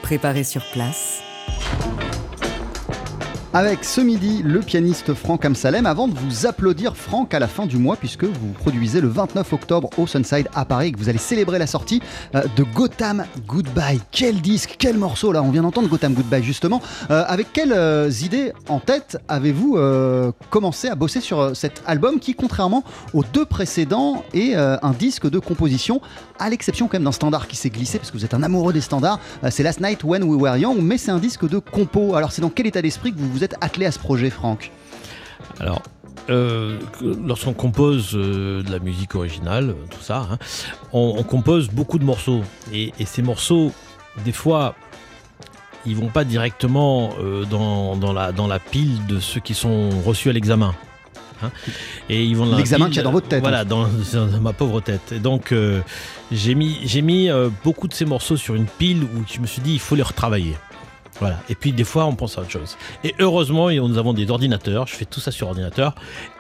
préparé 0.02 0.46
sur 0.46 0.64
place. 0.72 1.25
Avec 3.56 3.86
ce 3.86 4.02
midi 4.02 4.42
le 4.44 4.60
pianiste 4.60 5.14
Franck 5.14 5.46
Amsalem. 5.46 5.86
Avant 5.86 6.10
de 6.10 6.14
vous 6.14 6.46
applaudir, 6.46 6.98
Franck, 6.98 7.34
à 7.34 7.40
la 7.40 7.48
fin 7.48 7.66
du 7.66 7.78
mois, 7.78 7.96
puisque 7.96 8.26
vous 8.26 8.52
produisez 8.52 9.00
le 9.00 9.08
29 9.08 9.54
octobre 9.54 9.90
au 9.98 10.06
Sunside 10.08 10.50
à 10.54 10.66
Paris 10.66 10.88
et 10.88 10.92
que 10.92 10.98
vous 10.98 11.08
allez 11.08 11.20
célébrer 11.20 11.58
la 11.58 11.66
sortie 11.66 12.02
euh, 12.36 12.44
de 12.58 12.64
Gotham 12.64 13.24
Goodbye. 13.48 14.02
Quel 14.12 14.42
disque, 14.42 14.76
quel 14.78 14.98
morceau 14.98 15.32
là 15.32 15.42
On 15.42 15.52
vient 15.52 15.62
d'entendre 15.62 15.88
Gotham 15.88 16.16
Goodbye 16.16 16.44
justement. 16.44 16.82
Euh, 17.12 17.24
avec 17.30 17.54
quelles 17.54 17.72
euh, 17.72 18.12
idées 18.24 18.52
en 18.68 18.82
tête 18.82 19.20
avez-vous 19.30 19.78
commencé 20.50 20.90
à 20.90 20.96
bosser 20.96 21.22
sur 21.22 21.56
cet 21.56 21.82
album 21.88 22.20
qui, 22.20 22.36
contrairement 22.36 22.84
aux 23.14 23.24
deux 23.24 23.46
précédents, 23.46 24.26
est 24.34 24.56
un 24.56 24.92
disque 24.92 25.30
de 25.30 25.40
composition, 25.40 26.02
à 26.40 26.50
l'exception 26.50 26.88
quand 26.88 26.96
même 26.96 27.06
d'un 27.06 27.14
standard 27.14 27.48
qui 27.48 27.56
s'est 27.56 27.70
glissé, 27.70 28.00
parce 28.00 28.12
que 28.12 28.18
vous 28.18 28.26
êtes 28.26 28.34
un 28.34 28.44
amoureux 28.44 28.74
des 28.74 28.82
standards. 28.82 29.20
c'est 29.50 29.64
Last 29.64 29.80
Night 29.80 30.04
When 30.04 30.24
We 30.24 30.42
Were 30.42 30.58
Young, 30.58 30.80
mais 30.82 30.98
c'est 30.98 31.12
un 31.12 31.20
disque 31.20 31.48
de 31.48 31.60
compo. 31.60 32.16
Alors 32.16 32.34
c'est 32.34 32.42
dans 32.42 32.50
quel 32.50 32.68
état 32.68 32.82
d'esprit 32.82 33.14
que 33.14 33.20
vous 33.20 33.32
vous 33.32 33.44
êtes 33.44 33.45
attelé 33.62 33.86
à 33.86 33.92
ce 33.92 34.00
projet, 34.00 34.30
Franck 34.30 34.72
Alors, 35.60 35.82
euh, 36.30 36.80
lorsqu'on 37.24 37.54
compose 37.54 38.16
euh, 38.16 38.64
de 38.64 38.72
la 38.72 38.80
musique 38.80 39.14
originale, 39.14 39.70
euh, 39.70 39.86
tout 39.92 40.02
ça, 40.02 40.28
hein, 40.32 40.38
on, 40.92 41.22
compose 41.24 41.70
beaucoup 41.70 42.00
de 42.00 42.04
morceaux. 42.04 42.42
Et, 42.74 42.92
ces 43.06 43.22
morceaux, 43.22 43.72
des 44.24 44.32
fois, 44.32 44.76
ils 45.86 45.96
vont 45.96 46.08
pas 46.08 46.24
directement 46.24 47.14
dans, 47.50 48.14
la, 48.14 48.32
dans 48.32 48.48
la 48.48 48.60
pile 48.60 49.06
de 49.06 49.20
ceux 49.20 49.40
qui 49.40 49.54
sont 49.54 49.90
reçus 50.04 50.30
à 50.30 50.34
l'examen. 50.34 50.74
Hein. 51.44 51.52
et 52.10 52.24
ils 52.24 52.38
vont 52.38 52.56
l'examen 52.56 52.88
qu'il 52.88 52.96
y 52.96 53.00
a 53.00 53.04
dans 53.04 53.12
votre 53.12 53.28
tête. 53.28 53.42
Voilà, 53.42 53.66
dans, 53.66 53.88
ma 54.42 54.54
pauvre 54.54 54.80
tête. 54.80 55.12
Et 55.12 55.20
donc 55.20 55.54
j'ai 56.32 56.56
mis 56.56 56.80
j'ai 56.86 57.02
mis 57.02 57.30
beaucoup 57.64 57.90
de 57.90 57.94
ces 57.94 58.06
morceaux 58.06 58.38
sur 58.38 58.56
une 58.56 58.66
pile 58.66 59.04
où 59.04 59.24
je 59.32 59.40
me 59.42 59.46
suis 59.46 59.62
dit 59.62 59.74
il 59.74 59.80
faut 59.80 59.96
les 59.96 60.02
retravailler. 60.02 60.56
Voilà. 61.20 61.40
Et 61.50 61.56
puis 61.56 61.72
des 61.72 61.84
fois, 61.84 62.06
on 62.06 62.16
pense 62.16 62.38
à 62.38 62.42
autre 62.42 62.52
chose. 62.52 62.78
Et 63.04 63.16
heureusement, 63.20 63.72
nous 63.72 63.98
avons 63.98 64.14
des 64.14 64.30
ordinateurs. 64.30 64.88
Je 64.88 64.96
fais 64.96 65.06
tout 65.06 65.20
ça 65.20 65.32
sur 65.32 65.48
ordinateur. 65.48 65.96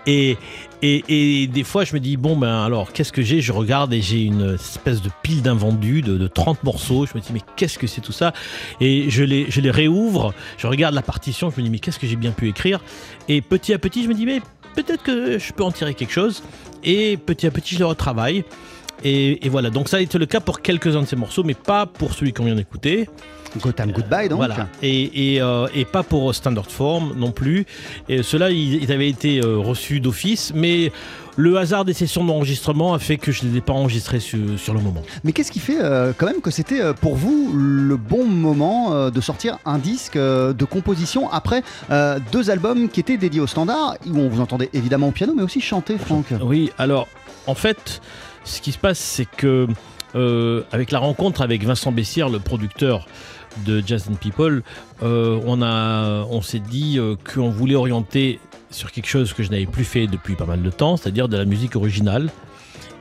Et, 0.06 0.38
et, 0.82 1.48
des 1.48 1.64
fois, 1.64 1.84
je 1.86 1.94
me 1.94 2.00
dis, 2.00 2.18
bon, 2.18 2.36
ben 2.36 2.64
alors, 2.64 2.92
qu'est-ce 2.92 3.12
que 3.12 3.22
j'ai? 3.22 3.42
Je 3.42 3.52
regarde 3.52 3.94
et 3.94 4.02
j'ai 4.02 4.22
une 4.22 4.56
espèce 4.56 5.02
de 5.02 5.10
pile 5.24 5.42
d'invendus 5.42 6.02
de, 6.02 6.18
de 6.18 6.28
30 6.28 6.64
morceaux. 6.64 7.06
Je 7.06 7.14
me 7.16 7.22
dis, 7.22 7.32
mais 7.34 7.42
qu'est-ce 7.56 7.80
que 7.80 7.88
c'est 7.88 8.02
tout 8.02 8.12
ça? 8.12 8.34
Et 8.82 9.10
je 9.10 9.24
les, 9.24 9.50
je 9.50 9.62
les 9.62 9.72
réouvre. 9.72 10.34
Je 10.58 10.68
regarde 10.68 10.94
la 10.94 11.02
partition. 11.02 11.50
Je 11.50 11.58
me 11.58 11.64
dis, 11.64 11.70
mais 11.70 11.80
qu'est-ce 11.80 11.98
que 11.98 12.08
j'ai 12.08 12.18
bien 12.18 12.32
pu 12.32 12.50
écrire? 12.50 12.82
Et 13.30 13.42
petit 13.42 13.74
à 13.74 13.80
petit, 13.80 14.04
je 14.04 14.10
me 14.10 14.14
dis, 14.14 14.26
mais 14.26 14.42
peut-être 14.76 15.04
que 15.04 15.40
je 15.40 15.54
peux 15.54 15.64
en 15.64 15.72
tirer 15.72 15.94
quelque 15.94 16.14
chose. 16.14 16.44
Et 16.84 17.18
petit 17.18 17.48
à 17.48 17.52
petit, 17.52 17.76
je 17.76 17.80
le 17.80 17.86
retravaille. 17.86 18.44
Et, 19.04 19.46
et 19.46 19.50
voilà. 19.50 19.70
Donc, 19.70 19.88
ça 19.88 19.98
a 19.98 20.02
été 20.02 20.18
le 20.18 20.26
cas 20.26 20.42
pour 20.42 20.62
quelques-uns 20.62 21.02
de 21.02 21.08
ces 21.08 21.16
morceaux, 21.16 21.44
mais 21.44 21.56
pas 21.56 21.86
pour 21.86 22.14
celui 22.14 22.34
qu'on 22.34 22.46
vient 22.46 22.56
d'écouter. 22.56 23.08
Gotham 23.62 23.91
Goodbye, 23.91 24.30
donc. 24.30 24.38
Voilà. 24.38 24.68
Et, 24.82 25.36
et, 25.36 25.41
euh, 25.41 25.68
et, 25.74 25.86
pas 25.86 26.04
pour 26.04 26.34
Standard 26.34 26.70
Form 26.70 27.13
non 27.15 27.32
plus. 27.32 27.65
Et 28.10 28.24
cela, 28.24 28.50
il, 28.50 28.91
avait 28.91 29.10
été 29.10 29.39
euh, 29.39 29.58
reçu 29.58 30.00
d'office, 30.00 30.52
mais 30.56 30.91
le 31.38 31.58
hasard 31.58 31.86
des 31.86 31.94
sessions 31.94 32.24
d'enregistrement 32.24 32.94
a 32.94 33.00
fait 33.00 33.18
que 33.18 33.32
je 33.32 33.46
ne 33.46 33.52
les 33.52 33.58
ai 33.58 33.62
pas 33.62 33.74
enregistrés 33.74 34.20
sur, 34.20 34.39
sur 34.58 34.74
le 34.74 34.80
moment. 34.80 35.04
Mais 35.24 35.34
qu'est-ce 35.34 35.52
qui 35.52 35.60
fait 35.60 35.78
euh, 35.82 36.13
quand 36.18 36.28
même 36.28 36.41
que 36.41 36.52
c'était 36.52 36.94
pour 36.94 37.15
vous 37.15 37.52
le 37.54 37.98
bon 37.98 38.26
moment 38.26 39.10
de 39.10 39.22
sortir 39.22 39.58
un 39.65 39.78
disque 39.78 40.18
de 40.18 40.65
composition 40.65 41.30
après 41.32 41.63
deux 42.32 42.50
albums 42.50 42.89
qui 42.89 43.00
étaient 43.00 43.18
dédiés 43.18 43.41
au 43.41 43.48
standard, 43.48 43.96
où 44.08 44.18
on 44.18 44.30
vous 44.30 44.41
entendait 44.41 44.70
évidemment 44.74 45.10
au 45.10 45.12
piano, 45.12 45.34
mais 45.36 45.44
aussi 45.44 45.62
chanter, 45.62 45.98
Franck? 45.98 46.28
Oui, 46.41 46.72
alors 46.78 47.08
en 47.48 47.56
fait, 47.56 48.02
ce 48.44 48.62
qui 48.62 48.72
se 48.72 48.78
passe, 48.78 49.00
c'est 49.00 49.26
que 49.26 49.68
avec 50.72 50.91
la 50.91 51.00
rencontre 51.00 51.41
avec 51.41 51.65
Vincent 51.65 51.91
Bessière, 51.91 52.30
le 52.30 52.39
producteur 52.39 53.08
de 53.65 53.84
Jazz 53.86 54.08
and 54.10 54.15
People, 54.15 54.62
euh, 55.04 55.39
on, 55.46 55.62
on 55.62 56.41
s'est 56.41 56.60
dit 56.60 56.98
euh, 56.98 57.15
qu'on 57.15 57.50
voulait 57.50 57.76
orienter 57.76 58.39
sur 58.72 58.91
quelque 58.91 59.08
chose 59.08 59.34
que 59.34 59.44
je 59.44 59.52
n'avais 59.52 59.65
plus 59.65 59.86
fait 59.86 60.08
depuis 60.08 60.36
pas 60.36 60.46
mal 60.46 60.62
de 60.62 60.70
temps, 60.70 60.98
c'est-à-dire 60.98 61.30
de 61.30 61.38
la 61.38 61.46
musique 61.46 61.76
originale. 61.76 62.30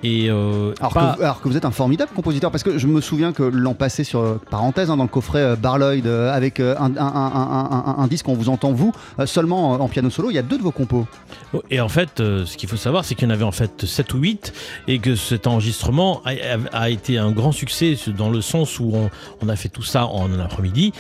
Euh, 0.05 0.75
alors, 0.81 1.41
que, 1.41 1.49
vous 1.49 1.57
êtes 1.57 1.65
un 1.65 1.71
formidable 1.71 2.11
compositeur, 2.15 2.51
parce 2.51 2.63
que 2.63 2.79
je 2.79 2.87
me 2.87 3.01
souviens 3.01 3.33
que 3.33 3.43
l'an 3.43 3.75
passé, 3.75 4.05
sur 4.05 4.21
euh, 4.21 4.41
parenthèse, 4.51 4.91
hein, 4.91 4.97
dans 4.97 5.05
le 5.05 5.09
coffret 5.09 5.41
euh, 5.41 5.57
Barloyd, 5.57 6.07
avec 6.07 6.61
un, 6.61 8.07
disque, 8.09 8.29
on 8.29 8.35
vous 8.35 8.49
entend 8.49 8.73
vous 8.73 8.93
seulement 9.25 9.73
en, 9.73 9.89
piano 9.89 10.11
solo, 10.11 10.31
il 10.31 10.35
y 10.35 10.39
a 10.39 10.43
deux 10.43 10.59
de 10.59 10.63
vos 10.63 10.71
compos. 10.71 11.07
Oh, 11.53 11.63
et 11.71 11.81
en 11.81 11.89
fait, 11.89 12.19
ce 12.19 12.57
qu'il 12.57 12.69
faut 12.69 12.77
savoir, 12.77 13.05
c'est 13.05 13.15
qu'il 13.15 13.29
y 13.29 13.31
en 13.31 13.35
avait 13.35 13.45
en 13.45 13.53
fait 13.53 13.87
7 13.87 14.15
ou 14.15 14.19
8, 14.19 14.53
et 14.89 14.99
que 14.99 15.17
cet 15.17 15.47
enregistrement 15.47 16.23
a, 16.25 16.91
été 16.91 17.19
un 17.19 17.31
grand 17.31 17.53
succès 17.53 17.97
dans 18.17 18.31
le 18.31 18.41
sens 18.41 18.79
où 18.79 18.93
on, 18.95 19.11
on 19.43 19.49
a 19.49 19.57
fait 19.57 19.69
tout 19.69 19.83
ça 19.83 20.07
en 20.07 20.31
un 20.33 20.41
après-midi, 20.41 20.93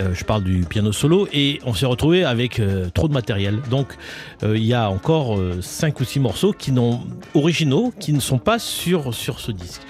euh, 0.00 0.14
je 0.14 0.24
parle 0.24 0.42
du 0.42 0.64
piano 0.64 0.92
solo, 0.92 1.28
et 1.32 1.60
on 1.66 1.74
s'est 1.74 1.86
retrouvé 1.86 2.24
avec 2.24 2.60
euh, 2.60 2.88
trop 2.92 3.08
de 3.08 3.12
matériel. 3.12 3.60
Donc 3.70 3.96
euh, 4.42 4.56
il 4.56 4.64
y 4.64 4.74
a 4.74 4.90
encore 4.90 5.38
5 5.60 6.00
ou 6.00 6.04
6 6.04 6.20
morceaux 6.20 6.52
qui 6.52 6.72
n'ont 6.72 7.00
originaux 7.34 7.92
qui 7.98 8.12
ne 8.12 8.20
sont 8.20 8.38
pas 8.38 8.58
sur, 8.58 9.14
sur 9.14 9.40
ce 9.40 9.52
disque. 9.52 9.82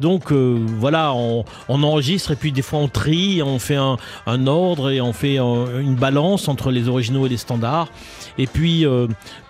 Donc 0.00 0.32
voilà, 0.32 1.12
on, 1.12 1.44
enregistre 1.68 2.30
et 2.30 2.36
puis 2.36 2.52
des 2.52 2.62
fois 2.62 2.78
on 2.78 2.88
trie, 2.88 3.42
on 3.42 3.58
fait 3.58 3.76
un, 3.76 3.98
un 4.26 4.46
ordre 4.46 4.90
et 4.90 5.00
on 5.02 5.12
fait 5.12 5.36
une 5.36 5.94
balance 5.94 6.48
entre 6.48 6.70
les 6.70 6.88
originaux 6.88 7.26
et 7.26 7.28
les 7.28 7.36
standards. 7.36 7.88
Et 8.38 8.46
puis 8.46 8.86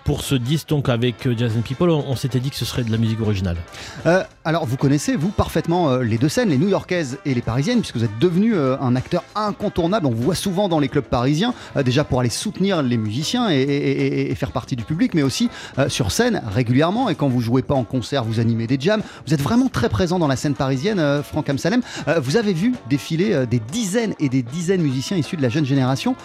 pour 0.03 0.21
ce 0.21 0.35
disque 0.35 0.69
donc 0.69 0.89
avec 0.89 1.27
euh, 1.27 1.35
Jazz 1.37 1.53
and 1.57 1.61
People, 1.61 1.89
on, 1.89 2.15
s'était 2.15 2.39
dit 2.39 2.49
que 2.49 2.55
ce 2.55 2.65
serait 2.65 2.83
de 2.83 2.91
la 2.91 2.97
musique 2.97 3.21
originale. 3.21 3.57
Euh, 4.05 4.23
alors 4.45 4.65
vous 4.65 4.77
connaissez 4.77 5.15
vous 5.15 5.29
parfaitement 5.29 5.89
euh, 5.89 6.03
les 6.03 6.17
deux 6.17 6.29
scènes, 6.29 6.49
les 6.49 6.57
new-yorkaises 6.57 7.19
et 7.25 7.33
les 7.33 7.41
parisiennes, 7.41 7.79
puisque 7.79 7.97
vous 7.97 8.03
êtes 8.03 8.19
devenu 8.19 8.55
un 8.55 8.95
acteur 8.95 9.23
incontournable. 9.35 10.05
On 10.05 10.11
vous 10.11 10.23
voit 10.23 10.35
souvent 10.35 10.69
dans 10.69 10.79
les 10.79 10.87
clubs 10.87 11.05
parisiens, 11.05 11.53
déjà 11.83 12.03
pour 12.03 12.19
aller 12.19 12.29
soutenir 12.29 12.81
les 12.81 12.97
musiciens 12.97 13.49
et, 13.49 14.33
faire 14.35 14.51
partie 14.51 14.75
du 14.75 14.83
public, 14.83 15.13
mais 15.13 15.23
aussi 15.23 15.49
sur 15.87 16.11
scène 16.11 16.41
régulièrement. 16.53 17.09
Et 17.09 17.15
quand 17.15 17.27
vous 17.27 17.41
jouez 17.41 17.61
pas 17.61 17.75
en 17.75 17.83
concert, 17.83 18.23
vous 18.23 18.39
animez 18.39 18.67
des 18.67 18.77
jams. 18.79 19.01
Vous 19.25 19.33
êtes 19.33 19.41
vraiment 19.41 19.67
très 19.67 19.89
présent 19.89 20.19
dans 20.19 20.27
la 20.27 20.35
scène 20.35 20.55
parisienne, 20.55 21.21
Franck 21.23 21.49
Amsalem. 21.49 21.81
vous 22.21 22.37
avez 22.37 22.53
vu 22.53 22.73
défiler 22.89 23.45
des 23.47 23.59
dizaines 23.59 24.13
et 24.19 24.29
des 24.29 24.43
dizaines 24.43 24.79
de 24.79 24.85
musiciens 24.85 25.17
issus 25.17 25.37
de 25.37 25.41
la 25.41 25.49
jeune 25.49 25.65
génération. 25.65 26.15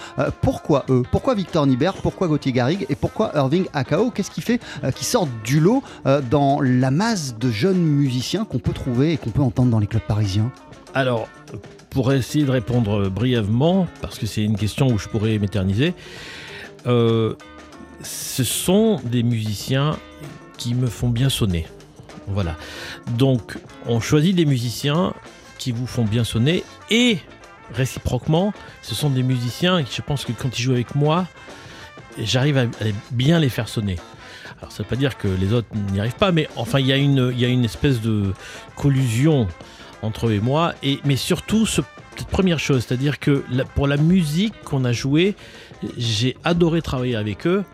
pourquoi 0.41 0.85
eux? 0.91 1.03
Pourquoi 1.11 1.35
Victor 1.35 1.67
Nibert 1.67 1.95
Pourquoi 1.95 2.29
Gauthier 2.29 2.53
Garrigue? 2.53 2.87
Et 2.89 2.95
pourquoi 2.95 3.33
Irving 3.35 3.66
AKO, 3.73 4.11
qu'est-ce 4.11 4.31
qui 4.31 4.41
fait 4.41 4.61
euh, 4.85 4.91
qu'ils 4.91 5.07
sortent 5.07 5.31
du 5.45 5.61
lot 5.61 5.83
euh, 6.07 6.21
dans 6.21 6.61
la 6.61 6.91
masse 6.91 7.37
de 7.39 7.51
jeunes 7.51 7.81
musiciens 7.81 8.45
qu'on 8.45 8.59
peut 8.59 8.73
trouver 8.73 9.13
et 9.13 9.17
qu'on 9.17 9.31
peut 9.31 9.43
entendre 9.43 9.71
dans 9.71 9.79
les 9.79 9.87
clubs 9.87 10.03
parisiens? 10.03 10.51
Alors, 10.95 11.29
pour 11.91 12.13
essayer 12.13 12.45
de 12.45 12.51
répondre 12.51 13.09
brièvement, 13.09 13.87
parce 14.01 14.19
que 14.19 14.27
c'est 14.27 14.43
une 14.43 14.57
question 14.57 14.89
où 14.89 14.99
je 14.99 15.09
pourrais 15.09 15.39
m'éterniser, 15.39 15.95
euh, 16.87 17.35
ce 18.03 18.45
sont 18.45 19.01
des 19.05 19.23
musiciens 19.23 19.97
qui 20.59 20.75
me 20.75 20.87
font 20.87 21.09
bien 21.09 21.29
sonner. 21.29 21.67
Voilà. 22.29 22.57
Donc, 23.17 23.57
on 23.87 24.01
choisit 24.01 24.35
des 24.35 24.47
musiciens 24.47 25.15
qui 25.59 25.73
vous 25.73 25.87
font 25.87 26.05
bien 26.05 26.25
sonner 26.25 26.65
et 26.91 27.19
réciproquement, 27.73 28.53
ce 28.83 28.95
sont 28.95 29.11
des 29.11 29.23
musiciens 29.23 29.83
qui, 29.83 29.95
je 29.95 30.03
pense 30.03 30.25
que 30.25 30.33
quand 30.33 30.59
ils 30.59 30.63
jouent 30.63 30.73
avec 30.73 30.95
moi, 30.95 31.27
j'arrive 32.23 32.59
à, 32.59 32.67
bien 33.11 33.39
les 33.39 33.49
faire 33.49 33.69
sonner. 33.69 33.97
Alors 34.59 34.73
ça 34.73 34.83
veut 34.83 34.89
pas 34.89 34.97
dire 34.97 35.19
que 35.19 35.29
les 35.29 35.53
autres 35.53 35.69
n'y 35.93 36.01
arrivent 36.01 36.15
pas, 36.15 36.33
mais 36.33 36.49
enfin 36.57 36.81
il 36.81 36.87
y, 36.87 36.93
a 36.93 36.97
une, 36.97 37.33
y 37.37 37.45
a 37.45 37.49
une 37.49 37.65
espèce 37.65 38.01
de 38.01 38.33
collusion 38.75 39.49
entre 40.03 40.29
eux 40.29 40.33
et 40.33 40.41
moi, 40.41 40.75
et, 40.83 41.01
mais 41.05 41.17
surtout 41.17 41.67
cette 41.67 41.85
première 42.31 42.59
chose, 42.59 42.85
c'est-à-dire 42.87 43.19
que 43.19 43.45
pour 43.75 43.87
la 43.87 43.97
musique 43.97 44.55
qu'on 44.65 44.85
a 44.85 44.93
jouée, 44.93 45.35
j'ai 45.99 46.37
adoré 46.45 46.83
travailler 46.83 47.17
avec 47.17 47.47
eux. 47.47 47.65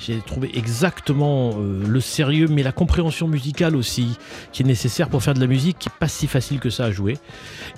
J'ai 0.00 0.18
trouvé 0.18 0.50
exactement 0.54 1.52
euh, 1.56 1.82
le 1.86 2.00
sérieux, 2.00 2.48
mais 2.48 2.62
la 2.62 2.72
compréhension 2.72 3.28
musicale 3.28 3.76
aussi, 3.76 4.18
qui 4.52 4.62
est 4.62 4.66
nécessaire 4.66 5.08
pour 5.08 5.22
faire 5.22 5.34
de 5.34 5.40
la 5.40 5.46
musique, 5.46 5.78
qui 5.78 5.88
n'est 5.88 5.94
pas 5.98 6.08
si 6.08 6.26
facile 6.26 6.58
que 6.58 6.68
ça 6.68 6.86
à 6.86 6.90
jouer. 6.90 7.16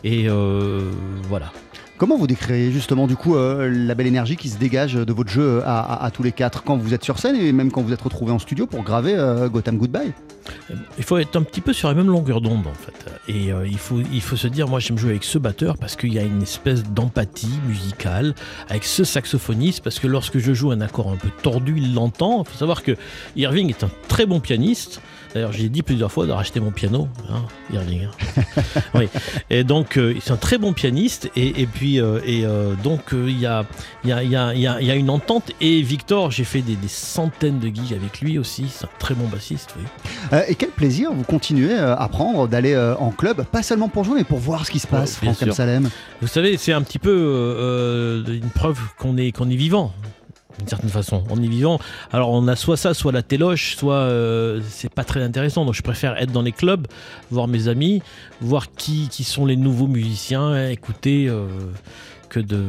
Et 0.02 0.28
euh, 0.28 0.90
voilà. 1.28 1.52
Comment 1.98 2.18
vous 2.18 2.26
décririez 2.26 2.72
justement 2.72 3.06
du 3.06 3.16
coup 3.16 3.36
euh, 3.36 3.70
la 3.70 3.94
belle 3.94 4.06
énergie 4.06 4.36
qui 4.36 4.50
se 4.50 4.58
dégage 4.58 4.94
de 4.94 5.12
votre 5.14 5.30
jeu 5.30 5.62
à, 5.64 6.10
tous 6.12 6.22
les 6.22 6.32
quatre 6.32 6.62
quand 6.62 6.76
vous 6.76 6.92
êtes 6.92 7.02
sur 7.02 7.18
scène 7.18 7.36
et 7.36 7.52
même 7.52 7.70
quand 7.70 7.80
vous 7.80 7.92
êtes 7.92 8.02
retrouvés 8.02 8.32
en 8.32 8.38
studio 8.38 8.66
pour 8.66 8.82
graver 8.82 9.14
euh, 9.14 9.48
Gotham 9.48 9.78
Goodbye? 9.78 10.12
Il 10.98 11.04
faut 11.04 11.18
être 11.18 11.36
un 11.36 11.42
petit 11.42 11.60
peu 11.60 11.72
sur 11.72 11.88
la 11.88 11.94
même 11.94 12.08
longueur 12.08 12.40
d'onde 12.40 12.66
en 12.66 12.74
fait. 12.74 13.10
Et 13.28 13.52
euh, 13.52 13.66
il, 13.66 13.78
faut, 13.78 14.00
il 14.12 14.20
faut 14.20 14.36
se 14.36 14.48
dire, 14.48 14.68
moi 14.68 14.80
j'aime 14.80 14.98
jouer 14.98 15.10
avec 15.10 15.24
ce 15.24 15.38
batteur 15.38 15.76
parce 15.78 15.96
qu'il 15.96 16.12
y 16.12 16.18
a 16.18 16.22
une 16.22 16.42
espèce 16.42 16.84
d'empathie 16.84 17.58
musicale 17.66 18.34
avec 18.68 18.84
ce 18.84 19.04
saxophoniste 19.04 19.82
parce 19.82 19.98
que 19.98 20.06
lorsque 20.06 20.38
je 20.38 20.52
joue 20.52 20.70
un 20.70 20.80
accord 20.80 21.10
un 21.10 21.16
peu 21.16 21.28
tordu, 21.42 21.74
il 21.76 21.94
l'entend. 21.94 22.42
Il 22.42 22.50
faut 22.50 22.58
savoir 22.58 22.82
que 22.82 22.96
Irving 23.36 23.68
est 23.68 23.84
un 23.84 23.90
très 24.08 24.26
bon 24.26 24.40
pianiste. 24.40 25.00
D'ailleurs, 25.36 25.52
j'ai 25.52 25.68
dit 25.68 25.82
plusieurs 25.82 26.10
fois 26.10 26.24
de 26.24 26.32
racheter 26.32 26.60
mon 26.60 26.70
piano, 26.70 27.08
hein, 27.28 27.42
Irving. 27.70 28.08
oui. 28.94 29.06
Et 29.50 29.64
donc, 29.64 29.98
euh, 29.98 30.14
c'est 30.22 30.30
un 30.30 30.38
très 30.38 30.56
bon 30.56 30.72
pianiste. 30.72 31.30
Et, 31.36 31.66
puis, 31.66 32.00
euh, 32.00 32.20
et 32.24 32.46
euh, 32.46 32.72
donc, 32.82 33.10
il 33.12 33.38
y 33.38 33.44
a, 33.44 33.66
y, 34.02 34.12
a, 34.12 34.22
y, 34.22 34.34
a, 34.34 34.54
y, 34.54 34.90
a, 34.90 34.94
une 34.94 35.10
entente. 35.10 35.52
Et 35.60 35.82
Victor, 35.82 36.30
j'ai 36.30 36.44
fait 36.44 36.62
des, 36.62 36.78
centaines 36.88 37.58
de 37.58 37.66
gigs 37.68 37.92
avec 37.92 38.22
lui 38.22 38.38
aussi. 38.38 38.68
C'est 38.70 38.86
un 38.86 38.90
très 38.98 39.14
bon 39.14 39.28
bassiste. 39.28 39.74
Oui. 39.76 40.35
Euh, 40.36 40.42
et 40.48 40.54
quel 40.54 40.70
plaisir 40.70 41.12
vous 41.12 41.24
continuez 41.24 41.72
euh, 41.72 41.96
à 41.96 42.08
prendre 42.08 42.46
d'aller 42.46 42.74
euh, 42.74 42.94
en 42.96 43.10
club, 43.10 43.44
pas 43.44 43.62
seulement 43.62 43.88
pour 43.88 44.04
jouer, 44.04 44.18
mais 44.18 44.24
pour 44.24 44.38
voir 44.38 44.66
ce 44.66 44.70
qui 44.70 44.78
se 44.78 44.86
passe, 44.86 45.20
bien 45.20 45.32
Franck. 45.32 45.52
Salem. 45.52 45.88
Vous 46.20 46.28
savez, 46.28 46.56
c'est 46.56 46.72
un 46.72 46.82
petit 46.82 46.98
peu 46.98 47.10
euh, 47.10 48.24
une 48.26 48.50
preuve 48.50 48.78
qu'on 48.98 49.16
est, 49.16 49.32
qu'on 49.32 49.48
est 49.48 49.56
vivant. 49.56 49.92
D'une 50.58 50.68
certaine 50.68 50.90
façon, 50.90 51.22
on 51.28 51.42
est 51.42 51.48
vivant. 51.48 51.78
Alors, 52.12 52.30
on 52.30 52.48
a 52.48 52.56
soit 52.56 52.78
ça, 52.78 52.94
soit 52.94 53.12
la 53.12 53.22
téloche, 53.22 53.76
soit 53.76 53.94
euh, 53.94 54.62
c'est 54.66 54.92
pas 54.92 55.04
très 55.04 55.22
intéressant. 55.22 55.66
Donc, 55.66 55.74
je 55.74 55.82
préfère 55.82 56.16
être 56.16 56.32
dans 56.32 56.40
les 56.40 56.52
clubs, 56.52 56.86
voir 57.30 57.46
mes 57.46 57.68
amis, 57.68 58.02
voir 58.40 58.72
qui, 58.72 59.08
qui 59.10 59.22
sont 59.22 59.44
les 59.44 59.56
nouveaux 59.56 59.86
musiciens, 59.86 60.70
écouter 60.70 61.26
euh, 61.28 61.46
que, 62.28 62.40
de, 62.40 62.62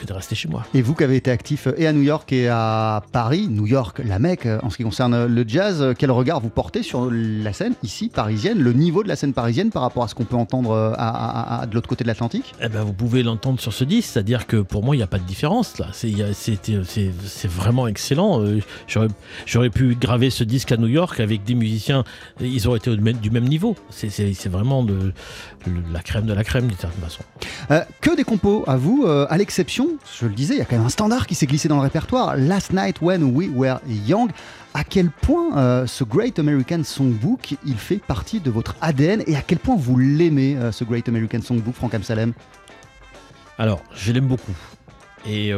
que 0.00 0.06
de 0.06 0.12
rester 0.12 0.34
chez 0.34 0.48
moi. 0.48 0.64
Et 0.74 0.82
vous 0.82 0.94
qui 0.94 1.04
avez 1.04 1.16
été 1.16 1.30
actif 1.30 1.66
euh, 1.66 1.74
et 1.76 1.86
à 1.86 1.92
New 1.92 2.02
York 2.02 2.32
et 2.32 2.48
à 2.48 3.02
Paris, 3.12 3.48
New 3.50 3.66
York, 3.66 4.00
la 4.04 4.18
Mecque, 4.18 4.46
euh, 4.46 4.58
en 4.62 4.70
ce 4.70 4.76
qui 4.76 4.82
concerne 4.84 5.14
euh, 5.14 5.28
le 5.28 5.44
jazz, 5.46 5.94
quel 5.98 6.10
regard 6.10 6.40
vous 6.40 6.48
portez 6.50 6.82
sur 6.82 7.08
la 7.10 7.52
scène 7.52 7.74
ici, 7.82 8.08
parisienne, 8.08 8.58
le 8.58 8.72
niveau 8.72 9.02
de 9.02 9.08
la 9.08 9.16
scène 9.16 9.32
parisienne 9.32 9.70
par 9.70 9.82
rapport 9.82 10.04
à 10.04 10.08
ce 10.08 10.14
qu'on 10.14 10.24
peut 10.24 10.36
entendre 10.36 10.74
à, 10.76 11.08
à- 11.08 11.62
à- 11.62 11.66
de 11.66 11.74
l'autre 11.74 11.88
côté 11.88 12.04
de 12.04 12.08
l'Atlantique? 12.08 12.54
Eh 12.60 12.68
ben, 12.68 12.82
vous 12.82 12.92
pouvez 12.92 13.22
l'entendre 13.22 13.60
sur 13.60 13.72
ce 13.72 13.84
disque, 13.84 14.10
c'est-à-dire 14.12 14.46
que 14.46 14.58
pour 14.58 14.82
moi, 14.84 14.94
il 14.94 14.98
n'y 14.98 15.04
a 15.04 15.06
pas 15.08 15.18
de 15.18 15.24
différence. 15.24 15.78
là. 15.78 15.86
C'est 15.92 17.48
vraiment 17.48 17.86
excellent. 17.86 18.42
J'aurais 19.46 19.70
pu 19.70 19.94
graver 19.94 20.30
ce 20.30 20.44
disque 20.44 20.72
à 20.72 20.76
New 20.76 20.86
York 20.88 21.20
avec 21.20 21.44
des 21.44 21.54
musiciens, 21.54 22.04
ils 22.40 22.66
auraient 22.68 22.78
été 22.78 22.94
du 22.96 23.30
même 23.30 23.44
niveau. 23.48 23.76
C'est- 23.90 24.48
vraiment 24.52 24.82
de, 24.82 25.12
la 25.92 26.00
crème 26.00 26.26
de 26.26 26.32
la 26.34 26.44
crème, 26.44 26.66
d'une 26.66 26.76
certaine 26.76 27.02
façon. 27.02 27.22
Euh, 27.70 27.80
que 28.00 28.14
des 28.16 28.24
compos 28.24 28.64
à 28.66 28.76
vous, 28.76 29.01
euh, 29.06 29.26
à 29.28 29.36
l'exception, 29.36 29.96
je 30.18 30.26
le 30.26 30.34
disais, 30.34 30.54
il 30.54 30.58
y 30.58 30.60
a 30.60 30.64
quand 30.64 30.76
même 30.76 30.86
un 30.86 30.90
standard 30.90 31.26
qui 31.26 31.34
s'est 31.34 31.46
glissé 31.46 31.68
dans 31.68 31.76
le 31.76 31.82
répertoire, 31.82 32.36
Last 32.36 32.72
Night 32.72 33.00
When 33.00 33.22
We 33.34 33.48
Were 33.54 33.80
Young. 33.86 34.30
À 34.74 34.84
quel 34.84 35.10
point 35.10 35.56
euh, 35.58 35.86
ce 35.86 36.04
Great 36.04 36.38
American 36.38 36.82
Songbook, 36.82 37.54
il 37.66 37.76
fait 37.76 37.96
partie 37.96 38.40
de 38.40 38.50
votre 38.50 38.76
ADN 38.80 39.22
et 39.26 39.36
à 39.36 39.42
quel 39.42 39.58
point 39.58 39.76
vous 39.76 39.98
l'aimez, 39.98 40.56
euh, 40.56 40.72
ce 40.72 40.84
Great 40.84 41.08
American 41.08 41.42
Songbook, 41.42 41.74
Franck 41.74 41.94
Amsalem? 41.94 42.32
Alors, 43.58 43.82
je 43.94 44.12
l'aime 44.12 44.26
beaucoup. 44.26 44.56
Et 45.24 45.52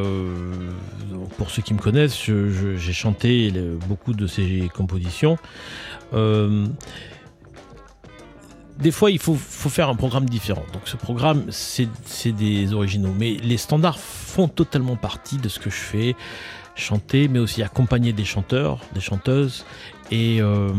pour 1.39 1.51
ceux 1.51 1.63
qui 1.63 1.73
me 1.73 1.79
connaissent, 1.79 2.23
j'ai 2.23 2.93
chanté 2.93 3.51
beaucoup 3.89 4.13
de 4.13 4.27
ses 4.27 4.71
compositions. 4.75 5.39
Des 8.79 8.91
fois, 8.91 9.11
il 9.11 9.21
faut, 9.21 9.37
faire 9.37 9.89
un 9.89 9.95
programme 9.95 10.29
différent. 10.29 10.65
Donc, 10.73 10.83
ce 10.87 10.97
programme, 10.97 11.45
c'est 11.51 11.89
des 12.33 12.73
originaux. 12.73 13.15
Mais 13.17 13.37
les 13.43 13.57
standards 13.57 13.99
font 13.99 14.49
totalement 14.49 14.97
partie 14.97 15.37
de 15.37 15.49
ce 15.49 15.61
que 15.61 15.71
je 15.71 15.77
fais. 15.77 16.17
Chanter, 16.75 17.29
mais 17.29 17.39
aussi 17.39 17.63
accompagner 17.63 18.13
des 18.13 18.25
chanteurs, 18.25 18.81
des 18.93 19.01
chanteuses. 19.01 19.65
Et 20.11 20.41
euh, 20.41 20.71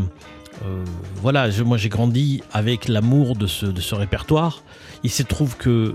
euh, 0.66 0.84
voilà, 1.22 1.48
moi, 1.64 1.78
j'ai 1.78 1.88
grandi 1.88 2.42
avec 2.52 2.86
l'amour 2.86 3.34
de 3.34 3.46
ce, 3.46 3.94
répertoire. 3.94 4.62
Il 5.02 5.10
se 5.10 5.22
trouve 5.22 5.56
que 5.56 5.94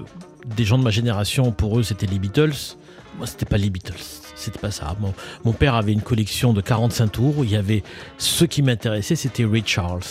des 0.55 0.65
gens 0.65 0.79
de 0.79 0.83
ma 0.83 0.89
génération, 0.89 1.51
pour 1.51 1.77
eux, 1.77 1.83
c'était 1.83 2.07
les 2.07 2.17
Beatles. 2.17 2.75
Moi, 3.19 3.27
c'était 3.27 3.45
pas 3.45 3.57
les 3.57 3.69
Beatles. 3.69 3.93
C'était 4.35 4.57
pas 4.59 4.71
ça. 4.71 4.95
Mon, 4.99 5.13
mon 5.45 5.53
père 5.53 5.75
avait 5.75 5.93
une 5.93 6.01
collection 6.01 6.51
de 6.51 6.61
45 6.61 7.11
tours. 7.11 7.35
Il 7.43 7.51
y 7.51 7.55
avait 7.55 7.83
ce 8.17 8.43
qui 8.45 8.63
m'intéressait, 8.63 9.15
c'était 9.15 9.45
Ray 9.45 9.61
Charles. 9.63 10.01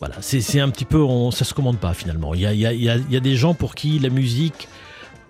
Voilà, 0.00 0.16
c'est 0.22 0.60
un 0.60 0.70
petit 0.70 0.86
peu, 0.86 0.98
on, 1.02 1.30
ça 1.30 1.44
se 1.44 1.52
commande 1.52 1.78
pas 1.78 1.92
finalement. 1.92 2.32
Il 2.34 2.40
y 2.40 2.46
a, 2.46 2.54
y 2.54 2.66
a- 2.66 2.72
y 2.72 2.84
y 3.10 3.16
a 3.16 3.20
des 3.20 3.36
gens 3.36 3.52
pour 3.54 3.74
qui 3.74 3.98
la 3.98 4.08
musique 4.08 4.66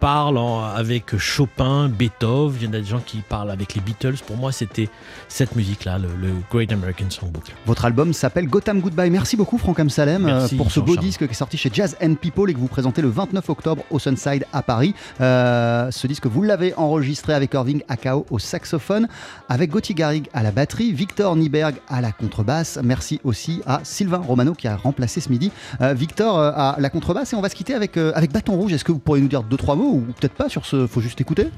parle 0.00 0.38
en- 0.38 0.62
avec 0.64 1.16
Chopin, 1.18 1.88
Beethoven. 1.88 2.56
Il 2.60 2.64
y 2.66 2.68
en 2.68 2.72
a 2.72 2.78
des 2.80 2.84
gens 2.84 3.00
qui 3.04 3.18
parlent 3.18 3.50
avec 3.50 3.74
les 3.74 3.80
Beatles. 3.82 4.16
Pour 4.26 4.36
moi, 4.36 4.50
c'était 4.50 4.88
cette 5.28 5.54
musique-là, 5.54 5.98
le, 5.98 6.08
le 6.20 6.32
Great 6.50 6.72
American 6.72 7.04
Songbook. 7.10 7.44
Votre 7.66 7.84
album 7.84 8.12
s'appelle 8.12 8.48
Gotham 8.48 8.80
Goodbye. 8.80 9.10
Merci 9.10 9.36
beaucoup 9.36 9.58
Franck 9.58 9.78
Amsalem 9.80 10.24
euh, 10.26 10.40
Merci, 10.40 10.56
pour 10.56 10.72
ce 10.72 10.80
beau 10.80 10.96
disque 10.96 11.26
qui 11.26 11.30
est 11.30 11.34
sorti 11.34 11.56
chez 11.58 11.70
Jazz 11.72 11.96
and 12.02 12.14
People 12.14 12.50
et 12.50 12.54
que 12.54 12.58
vous 12.58 12.66
présentez 12.68 13.02
le 13.02 13.08
29 13.08 13.48
octobre 13.50 13.84
au 13.90 13.98
Sunside 13.98 14.46
à 14.52 14.62
Paris. 14.62 14.94
Euh, 15.20 15.90
ce 15.90 16.06
disque, 16.06 16.26
vous 16.26 16.42
l'avez 16.42 16.74
enregistré 16.76 17.34
avec 17.34 17.52
Irving 17.54 17.82
Akao 17.88 18.24
au 18.30 18.38
saxophone, 18.38 19.06
avec 19.48 19.70
Gauthier 19.70 19.94
Garrigue 19.94 20.28
à 20.32 20.42
la 20.42 20.50
batterie, 20.50 20.92
Victor 20.92 21.36
Nieberg 21.36 21.76
à 21.88 22.00
la 22.00 22.12
contrebasse. 22.12 22.78
Merci 22.82 23.20
aussi 23.24 23.60
à 23.66 23.80
Sylvain 23.84 24.18
Romano 24.18 24.54
qui 24.54 24.66
a 24.66 24.76
remplacé 24.76 25.20
ce 25.20 25.28
midi 25.28 25.52
euh, 25.82 25.92
Victor 25.92 26.38
à 26.38 26.76
la 26.78 26.88
contrebasse. 26.90 27.32
Et 27.32 27.36
on 27.36 27.42
va 27.42 27.48
se 27.50 27.54
quitter 27.54 27.74
avec, 27.74 27.96
euh, 27.96 28.12
avec 28.14 28.32
Bâton 28.32 28.54
Rouge. 28.56 28.72
Est-ce 28.72 28.84
que 28.84 28.92
vous 28.92 28.98
pourriez 28.98 29.22
nous 29.22 29.28
dire 29.28 29.42
deux, 29.42 29.56
trois 29.56 29.76
mots 29.76 29.89
ou 29.90 30.00
peut-être 30.18 30.34
pas 30.34 30.48
sur 30.48 30.66
ce 30.66 30.86
Faut 30.86 31.00
juste 31.00 31.20
écouter 31.20 31.48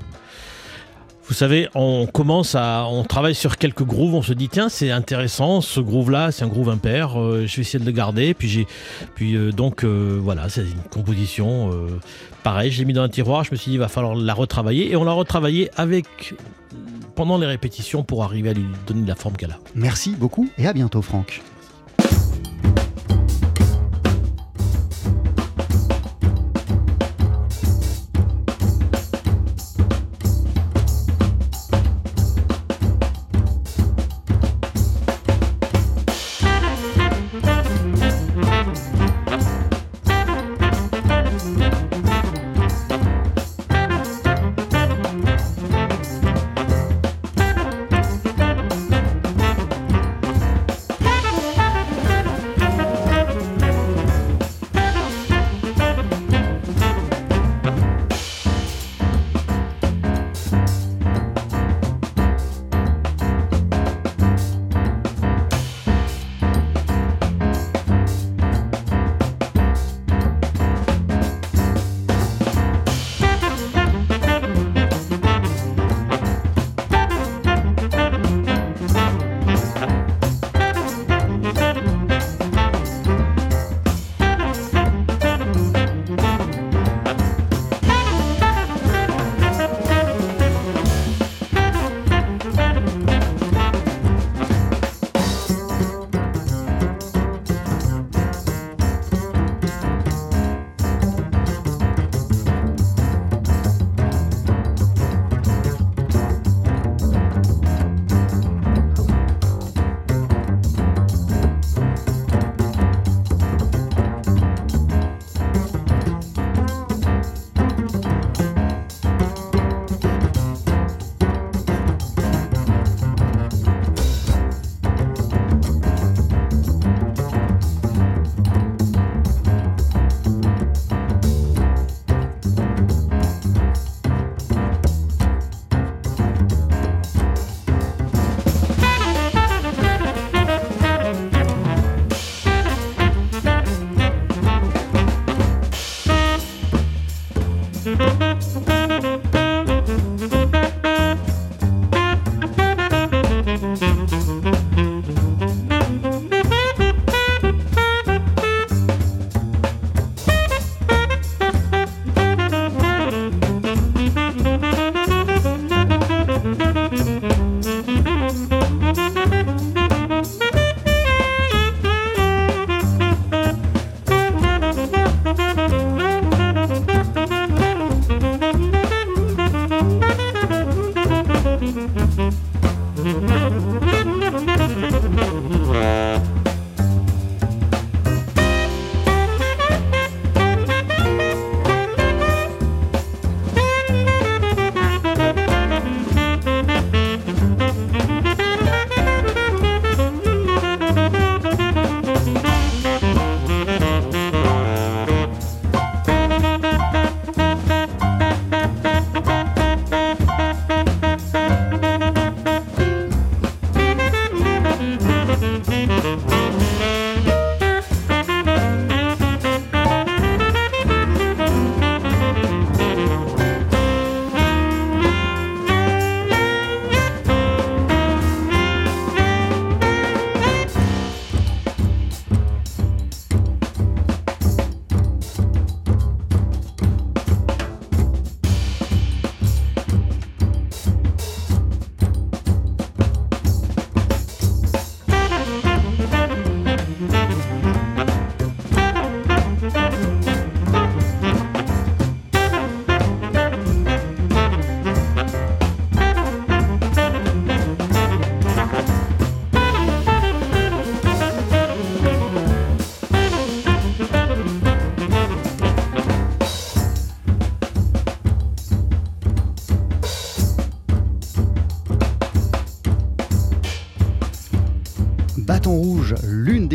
Vous 1.26 1.34
savez, 1.34 1.68
on 1.74 2.06
commence 2.06 2.54
à, 2.54 2.86
on 2.88 3.04
travaille 3.04 3.34
sur 3.34 3.56
quelques 3.56 3.84
grooves, 3.84 4.14
on 4.14 4.22
se 4.22 4.32
dit 4.32 4.48
tiens 4.48 4.68
c'est 4.68 4.90
intéressant, 4.90 5.60
ce 5.60 5.80
groove-là, 5.80 6.32
c'est 6.32 6.44
un 6.44 6.48
groove 6.48 6.68
impair, 6.68 7.20
euh, 7.20 7.46
je 7.46 7.56
vais 7.56 7.62
essayer 7.62 7.78
de 7.78 7.84
le 7.84 7.92
garder. 7.92 8.34
Puis 8.34 8.48
j'ai, 8.48 8.66
puis 9.14 9.36
euh, 9.36 9.52
donc 9.52 9.84
euh, 9.84 10.18
voilà, 10.20 10.48
c'est 10.48 10.62
une 10.62 10.82
composition. 10.90 11.70
pareil, 12.42 12.70
je 12.70 12.78
l'ai 12.78 12.84
mis 12.84 12.92
dans 12.92 13.02
un 13.02 13.08
tiroir, 13.08 13.44
je 13.44 13.52
me 13.52 13.56
suis 13.56 13.70
dit 13.70 13.76
il 13.76 13.80
va 13.80 13.88
falloir 13.88 14.14
la 14.14 14.34
retravailler 14.34 14.90
et 14.90 14.96
on 14.96 15.04
l'a 15.04 15.12
retravaillée 15.12 15.70
avec 15.76 16.34
pendant 17.14 17.38
les 17.38 17.46
répétitions 17.46 18.02
pour 18.02 18.24
arriver 18.24 18.50
à 18.50 18.52
lui 18.54 18.64
donner 18.86 19.06
la 19.06 19.14
forme 19.14 19.36
qu'elle 19.36 19.52
a. 19.52 19.58
Merci 19.74 20.14
beaucoup 20.18 20.48
et 20.58 20.66
à 20.66 20.72
bientôt 20.72 21.02
Franck. 21.02 21.42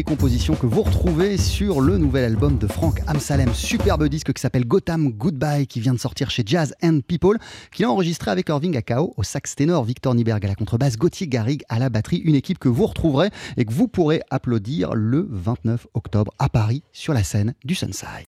Compositions 0.07 0.55
que 0.55 0.65
vous 0.65 0.83
retrouvez 0.83 1.37
sur 1.37 1.81
le 1.81 1.97
nouvel 1.97 2.23
album 2.23 2.57
de 2.57 2.65
Frank 2.65 3.01
Amsalem, 3.07 3.53
superbe 3.53 4.07
disque 4.07 4.31
qui 4.31 4.41
s'appelle 4.41 4.65
Gotham 4.65 5.09
Goodbye, 5.09 5.67
qui 5.67 5.81
vient 5.81 5.93
de 5.93 5.99
sortir 5.99 6.29
chez 6.29 6.43
Jazz 6.45 6.73
and 6.81 7.01
People, 7.05 7.37
qu'il 7.73 7.83
a 7.83 7.91
enregistré 7.91 8.31
avec 8.31 8.47
Irving 8.47 8.77
Akao 8.77 9.13
au 9.17 9.23
sax 9.23 9.55
ténor, 9.55 9.83
Victor 9.83 10.15
Nieberg 10.15 10.45
à 10.45 10.47
la 10.47 10.55
contrebasse, 10.55 10.97
Gauthier 10.97 11.27
Garrigue 11.27 11.63
à 11.67 11.77
la 11.77 11.89
batterie, 11.89 12.19
une 12.19 12.35
équipe 12.35 12.57
que 12.57 12.69
vous 12.69 12.85
retrouverez 12.85 13.31
et 13.57 13.65
que 13.65 13.73
vous 13.73 13.89
pourrez 13.89 14.21
applaudir 14.29 14.95
le 14.95 15.27
29 15.29 15.87
octobre 15.93 16.33
à 16.39 16.47
Paris 16.47 16.83
sur 16.93 17.13
la 17.13 17.23
scène 17.23 17.53
du 17.65 17.75
Sunside. 17.75 18.25